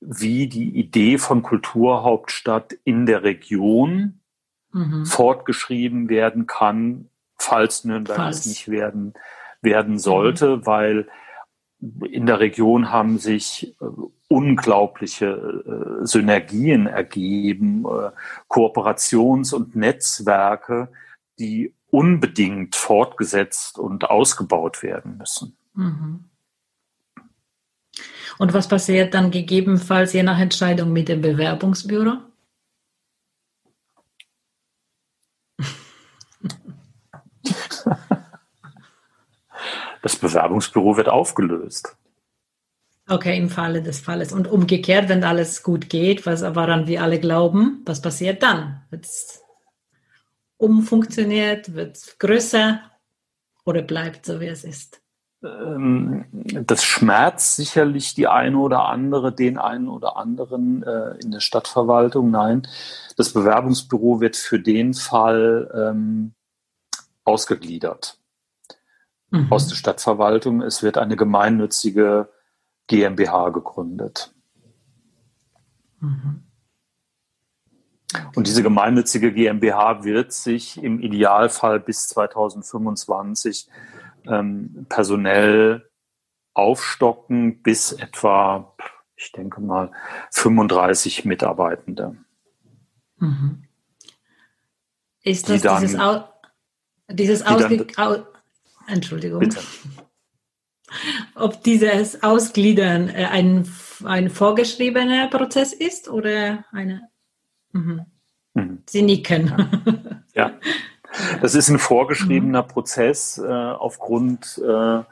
[0.00, 4.20] wie die Idee von Kulturhauptstadt in der Region
[4.72, 5.06] mhm.
[5.06, 8.40] fortgeschrieben werden kann, falls Nürnberg falls.
[8.40, 9.14] es nicht werden,
[9.62, 10.66] werden sollte, mhm.
[10.66, 11.08] weil
[11.80, 13.74] in der Region haben sich
[14.34, 18.10] unglaubliche äh, Synergien ergeben, äh,
[18.48, 20.88] Kooperations- und Netzwerke,
[21.38, 25.56] die unbedingt fortgesetzt und ausgebaut werden müssen.
[25.74, 26.24] Mhm.
[28.38, 32.16] Und was passiert dann gegebenenfalls je nach Entscheidung mit dem Bewerbungsbüro?
[40.02, 41.96] Das Bewerbungsbüro wird aufgelöst.
[43.08, 44.32] Okay, im Falle des Falles.
[44.32, 48.80] Und umgekehrt, wenn alles gut geht, was woran wir alle glauben, was passiert dann?
[48.90, 49.42] Wird es
[50.56, 52.80] umfunktioniert, wird es größer
[53.66, 55.02] oder bleibt so, wie es ist?
[55.42, 56.24] Ähm,
[56.66, 62.30] das schmerzt sicherlich die eine oder andere, den einen oder anderen äh, in der Stadtverwaltung.
[62.30, 62.66] Nein,
[63.18, 66.32] das Bewerbungsbüro wird für den Fall ähm,
[67.24, 68.18] ausgegliedert
[69.30, 69.48] mhm.
[69.50, 70.62] aus der Stadtverwaltung.
[70.62, 72.28] Es wird eine gemeinnützige
[72.86, 74.34] GmbH gegründet.
[76.00, 76.44] Mhm.
[78.34, 83.68] Und diese gemeinnützige GmbH wird sich im Idealfall bis 2025
[84.26, 85.88] ähm, personell
[86.52, 88.74] aufstocken bis etwa,
[89.16, 89.90] ich denke mal,
[90.30, 92.16] 35 Mitarbeitende.
[93.18, 93.64] Mhm.
[95.22, 96.28] Ist das dann, dieses, Au
[97.10, 98.26] dieses Ausge dann,
[98.86, 99.40] Entschuldigung.
[99.40, 99.58] Bitte.
[101.34, 103.68] Ob dieses Ausgliedern äh, ein,
[104.04, 107.08] ein vorgeschriebener Prozess ist oder eine.
[107.72, 108.06] Mhm.
[108.54, 108.82] Mhm.
[108.88, 109.52] Sie nicken.
[110.34, 110.46] Ja.
[110.46, 110.52] ja.
[111.40, 112.68] Das ist ein vorgeschriebener mhm.
[112.68, 115.02] Prozess äh, aufgrund äh,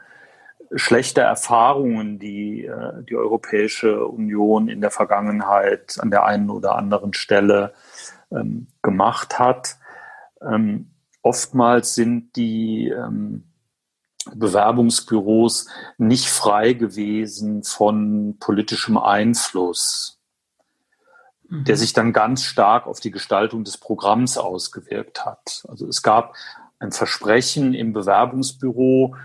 [0.75, 7.13] schlechter Erfahrungen, die äh, die Europäische Union in der Vergangenheit an der einen oder anderen
[7.13, 7.73] Stelle
[8.31, 9.77] ähm, gemacht hat.
[10.41, 13.43] Ähm, oftmals sind die ähm,
[14.33, 15.67] Bewerbungsbüros
[15.97, 20.19] nicht frei gewesen von politischem Einfluss.
[21.53, 21.63] mhm.
[21.65, 25.63] der sich dann ganz stark auf die Gestaltung des Programms ausgewirkt hat.
[25.67, 26.35] Also es gab
[26.79, 29.15] ein Versprechen im Bewerbungsbüro,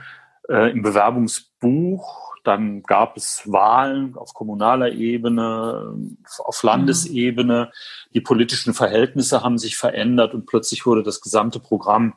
[0.49, 5.95] äh, im Bewerbungsbuch, dann gab es Wahlen auf kommunaler Ebene,
[6.39, 7.67] auf Landesebene.
[7.67, 8.13] Mhm.
[8.15, 12.15] Die politischen Verhältnisse haben sich verändert und plötzlich wurde das gesamte Programm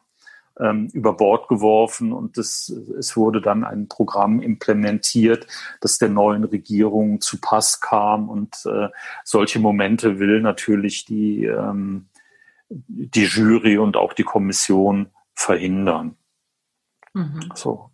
[0.60, 5.48] ähm, über Bord geworfen und das, es wurde dann ein Programm implementiert,
[5.80, 8.90] das der neuen Regierung zu Pass kam und äh,
[9.24, 12.08] solche Momente will natürlich die, ähm,
[12.70, 16.18] die Jury und auch die Kommission verhindern.
[17.14, 17.52] Mhm.
[17.56, 17.90] So.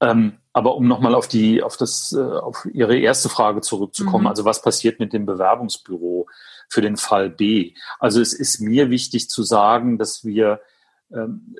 [0.00, 4.28] Ähm, aber um nochmal auf die, auf das, äh, auf Ihre erste Frage zurückzukommen, mhm.
[4.28, 6.26] also was passiert mit dem Bewerbungsbüro
[6.68, 7.74] für den Fall B?
[7.98, 10.60] Also es ist mir wichtig zu sagen, dass wir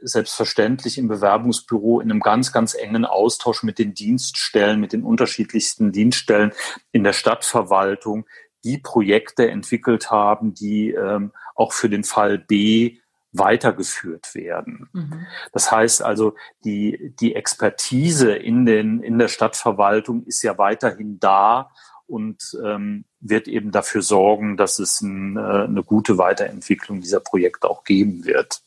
[0.03, 5.91] selbstverständlich im Bewerbungsbüro in einem ganz, ganz engen Austausch mit den Dienststellen, mit den unterschiedlichsten
[5.91, 6.53] Dienststellen
[6.93, 8.27] in der Stadtverwaltung
[8.65, 12.99] die Projekte entwickelt haben, die ähm, auch für den Fall B
[13.33, 14.89] weitergeführt werden.
[14.93, 15.27] Mhm.
[15.53, 16.35] Das heißt also,
[16.65, 21.71] die, die Expertise in, den, in der Stadtverwaltung ist ja weiterhin da
[22.07, 27.69] und ähm, wird eben dafür sorgen, dass es ein, äh, eine gute Weiterentwicklung dieser Projekte
[27.69, 28.63] auch geben wird.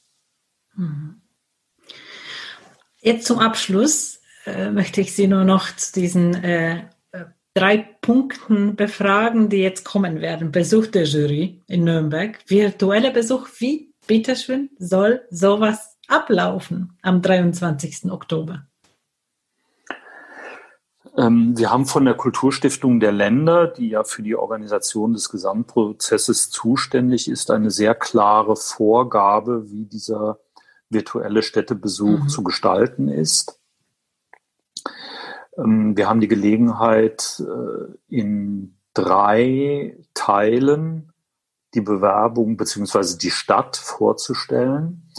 [0.75, 1.21] Mhm.
[3.01, 6.83] Jetzt zum Abschluss äh, möchte ich Sie nur noch zu diesen äh,
[7.53, 10.51] drei Punkten befragen, die jetzt kommen werden.
[10.51, 13.47] Besuch der Jury in Nürnberg, virtueller Besuch.
[13.57, 18.11] Wie, bitteschön, soll sowas ablaufen am 23.
[18.11, 18.65] Oktober?
[21.17, 26.49] Ähm, wir haben von der Kulturstiftung der Länder, die ja für die Organisation des Gesamtprozesses
[26.49, 30.39] zuständig ist, eine sehr klare Vorgabe, wie dieser
[30.91, 32.27] virtuelle Städtebesuch mhm.
[32.29, 33.59] zu gestalten ist.
[35.57, 41.13] Ähm, wir haben die Gelegenheit, äh, in drei Teilen
[41.73, 43.17] die Bewerbung bzw.
[43.17, 45.09] die Stadt vorzustellen.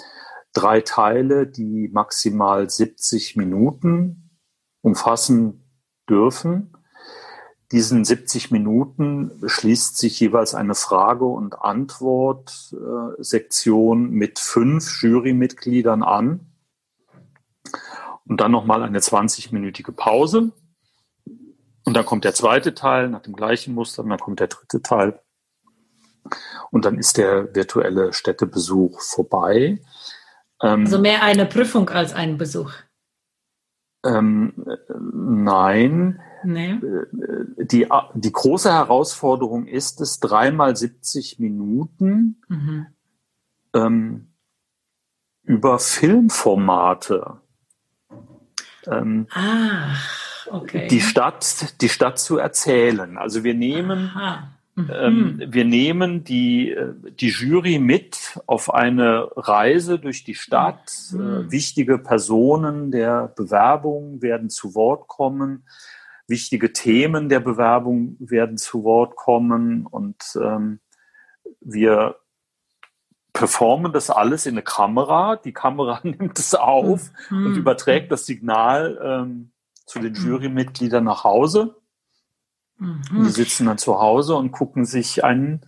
[0.53, 4.31] Drei Teile, die maximal 70 Minuten
[4.83, 5.65] umfassen
[6.09, 6.73] dürfen
[7.73, 16.53] diesen 70 Minuten schließt sich jeweils eine Frage- und Antwort-Sektion mit fünf Jurymitgliedern an.
[18.27, 20.53] Und dann nochmal eine 20-minütige Pause.
[21.85, 24.83] Und dann kommt der zweite Teil nach dem gleichen Muster, und dann kommt der dritte
[24.83, 25.19] Teil.
[26.71, 29.81] Und dann ist der virtuelle Städtebesuch vorbei.
[30.63, 32.73] Ähm, also mehr eine Prüfung als ein Besuch.
[34.05, 34.53] Ähm,
[35.13, 36.21] nein.
[36.45, 36.73] Nee.
[36.73, 42.87] Äh, die, die große Herausforderung ist es, dreimal 70 Minuten mhm.
[43.75, 44.27] ähm,
[45.45, 47.39] über Filmformate
[48.87, 49.95] ähm, ah,
[50.51, 50.89] okay.
[50.89, 53.17] die, Stadt, die Stadt zu erzählen.
[53.17, 54.11] Also wir nehmen
[54.75, 54.91] Mhm.
[54.91, 60.91] Ähm, wir nehmen die, äh, die Jury mit auf eine Reise durch die Stadt.
[61.11, 61.21] Mhm.
[61.21, 65.65] Äh, wichtige Personen der Bewerbung werden zu Wort kommen.
[66.33, 69.87] Wichtige Themen der Bewerbung werden zu Wort kommen.
[69.87, 70.81] Und ähm,
[71.61, 72.17] wir
[73.35, 75.37] performen das alles in eine Kamera.
[75.37, 77.47] Die Kamera nimmt es auf mhm.
[77.47, 79.53] und überträgt das Signal ähm,
[79.87, 80.27] zu den mhm.
[80.27, 81.77] Jurymitgliedern nach Hause.
[82.79, 83.25] Mhm.
[83.25, 85.61] Die sitzen dann zu Hause und gucken sich einen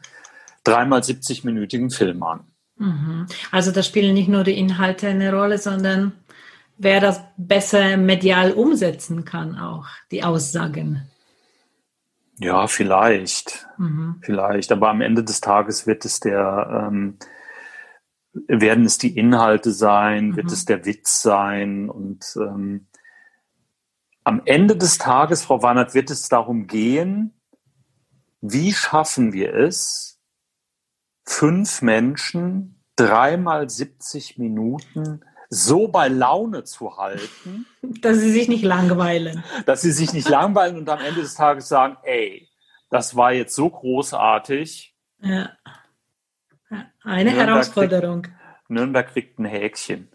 [0.65, 2.41] dreimal 70-minütigen Film an.
[2.77, 3.27] Mhm.
[3.51, 6.13] Also da spielen nicht nur die Inhalte eine Rolle, sondern
[6.77, 11.09] wer das besser medial umsetzen kann, auch die Aussagen.
[12.39, 13.67] Ja, vielleicht.
[13.79, 14.17] Mhm.
[14.23, 14.73] Vielleicht.
[14.73, 17.19] Aber am Ende des Tages wird es der, ähm,
[18.33, 20.37] werden es die Inhalte sein, mhm.
[20.37, 22.87] wird es der Witz sein und ähm,
[24.25, 27.35] am Ende des Tages, Frau Warnert, wird es darum gehen,
[28.41, 30.19] wie schaffen wir es,
[31.25, 35.21] fünf Menschen dreimal 70 Minuten
[35.55, 37.67] so bei Laune zu halten,
[38.01, 39.45] dass sie sich nicht langweilen.
[39.67, 42.49] Dass sie sich nicht langweilen und am Ende des Tages sagen, ey,
[42.91, 44.95] das war jetzt so großartig.
[45.21, 45.51] Ja.
[47.03, 48.23] Eine Nürnberg Herausforderung.
[48.23, 48.37] Kriegt,
[48.69, 50.09] Nürnberg kriegt ein Häkchen.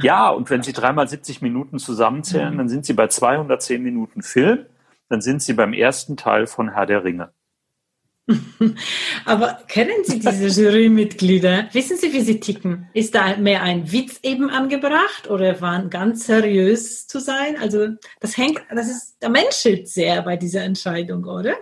[0.00, 2.58] Ja, und wenn Sie dreimal 70 Minuten zusammenzählen, mhm.
[2.58, 4.66] dann sind Sie bei 210 Minuten Film.
[5.08, 7.32] Dann sind Sie beim ersten Teil von Herr der Ringe.
[9.24, 11.68] Aber kennen Sie diese Jurymitglieder?
[11.72, 12.88] Wissen Sie, wie sie ticken?
[12.92, 17.56] Ist da mehr ein Witz eben angebracht oder waren ganz seriös zu sein?
[17.60, 17.88] Also
[18.20, 21.54] das hängt, das ist, der menschelt sehr bei dieser Entscheidung, oder?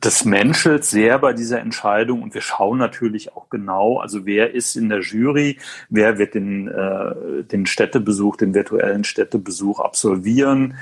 [0.00, 4.76] das menschelt sehr bei dieser Entscheidung und wir schauen natürlich auch genau, also wer ist
[4.76, 5.58] in der Jury,
[5.88, 10.76] wer wird den, äh, den Städtebesuch, den virtuellen Städtebesuch absolvieren.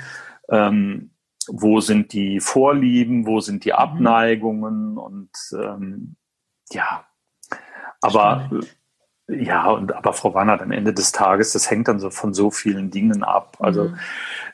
[0.49, 1.11] Ähm,
[1.47, 3.77] wo sind die Vorlieben, wo sind die mhm.
[3.77, 6.15] Abneigungen und ähm,
[6.71, 7.05] ja,
[8.01, 8.77] aber Stimmt.
[9.27, 12.51] ja, und aber Frau Wannert, am Ende des Tages, das hängt dann so von so
[12.51, 13.57] vielen Dingen ab.
[13.59, 13.97] Also mhm.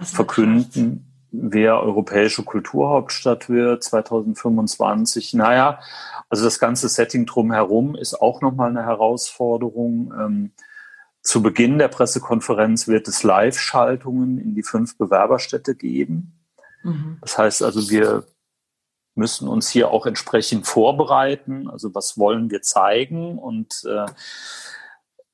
[0.00, 5.34] verkünden, wer europäische Kulturhauptstadt wird 2025.
[5.34, 5.78] Naja,
[6.28, 10.12] also das ganze Setting drumherum ist auch nochmal eine Herausforderung.
[10.18, 10.50] Ähm,
[11.22, 16.40] zu Beginn der Pressekonferenz wird es Live-Schaltungen in die fünf Bewerberstädte geben.
[16.82, 17.18] Mhm.
[17.20, 18.24] Das heißt also, wir
[19.20, 21.68] müssen uns hier auch entsprechend vorbereiten.
[21.70, 23.38] Also was wollen wir zeigen?
[23.38, 24.06] Und äh,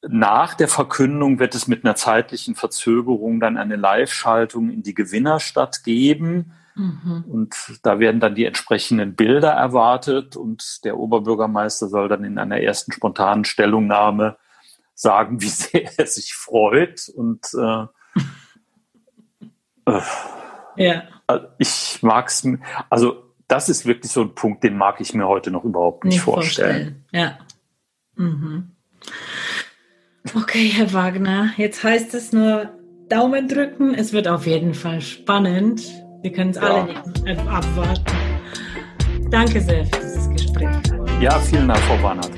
[0.09, 5.84] nach der Verkündung wird es mit einer zeitlichen Verzögerung dann eine Live-Schaltung in die Gewinnerstadt
[5.84, 6.53] geben.
[6.74, 7.24] Mhm.
[7.28, 12.61] Und da werden dann die entsprechenden Bilder erwartet und der Oberbürgermeister soll dann in einer
[12.61, 14.37] ersten spontanen Stellungnahme
[14.95, 17.09] sagen, wie sehr er sich freut.
[17.09, 17.87] Und äh,
[19.91, 20.03] äh,
[20.76, 21.03] ja.
[21.59, 22.47] ich mag es,
[22.91, 26.15] also das ist wirklich so ein Punkt, den mag ich mir heute noch überhaupt nicht,
[26.15, 27.05] nicht vorstellen.
[27.13, 27.39] vorstellen.
[27.39, 27.39] Ja.
[28.17, 28.73] Mhm.
[30.35, 32.71] Okay, Herr Wagner, jetzt heißt es nur
[33.09, 33.95] Daumen drücken.
[33.95, 35.83] Es wird auf jeden Fall spannend.
[36.23, 36.63] Wir können es ja.
[36.63, 36.87] alle
[37.23, 38.05] nicht abwarten.
[39.31, 40.69] Danke sehr für dieses Gespräch.
[41.21, 42.31] Ja, vielen Dank, Frau Barnard.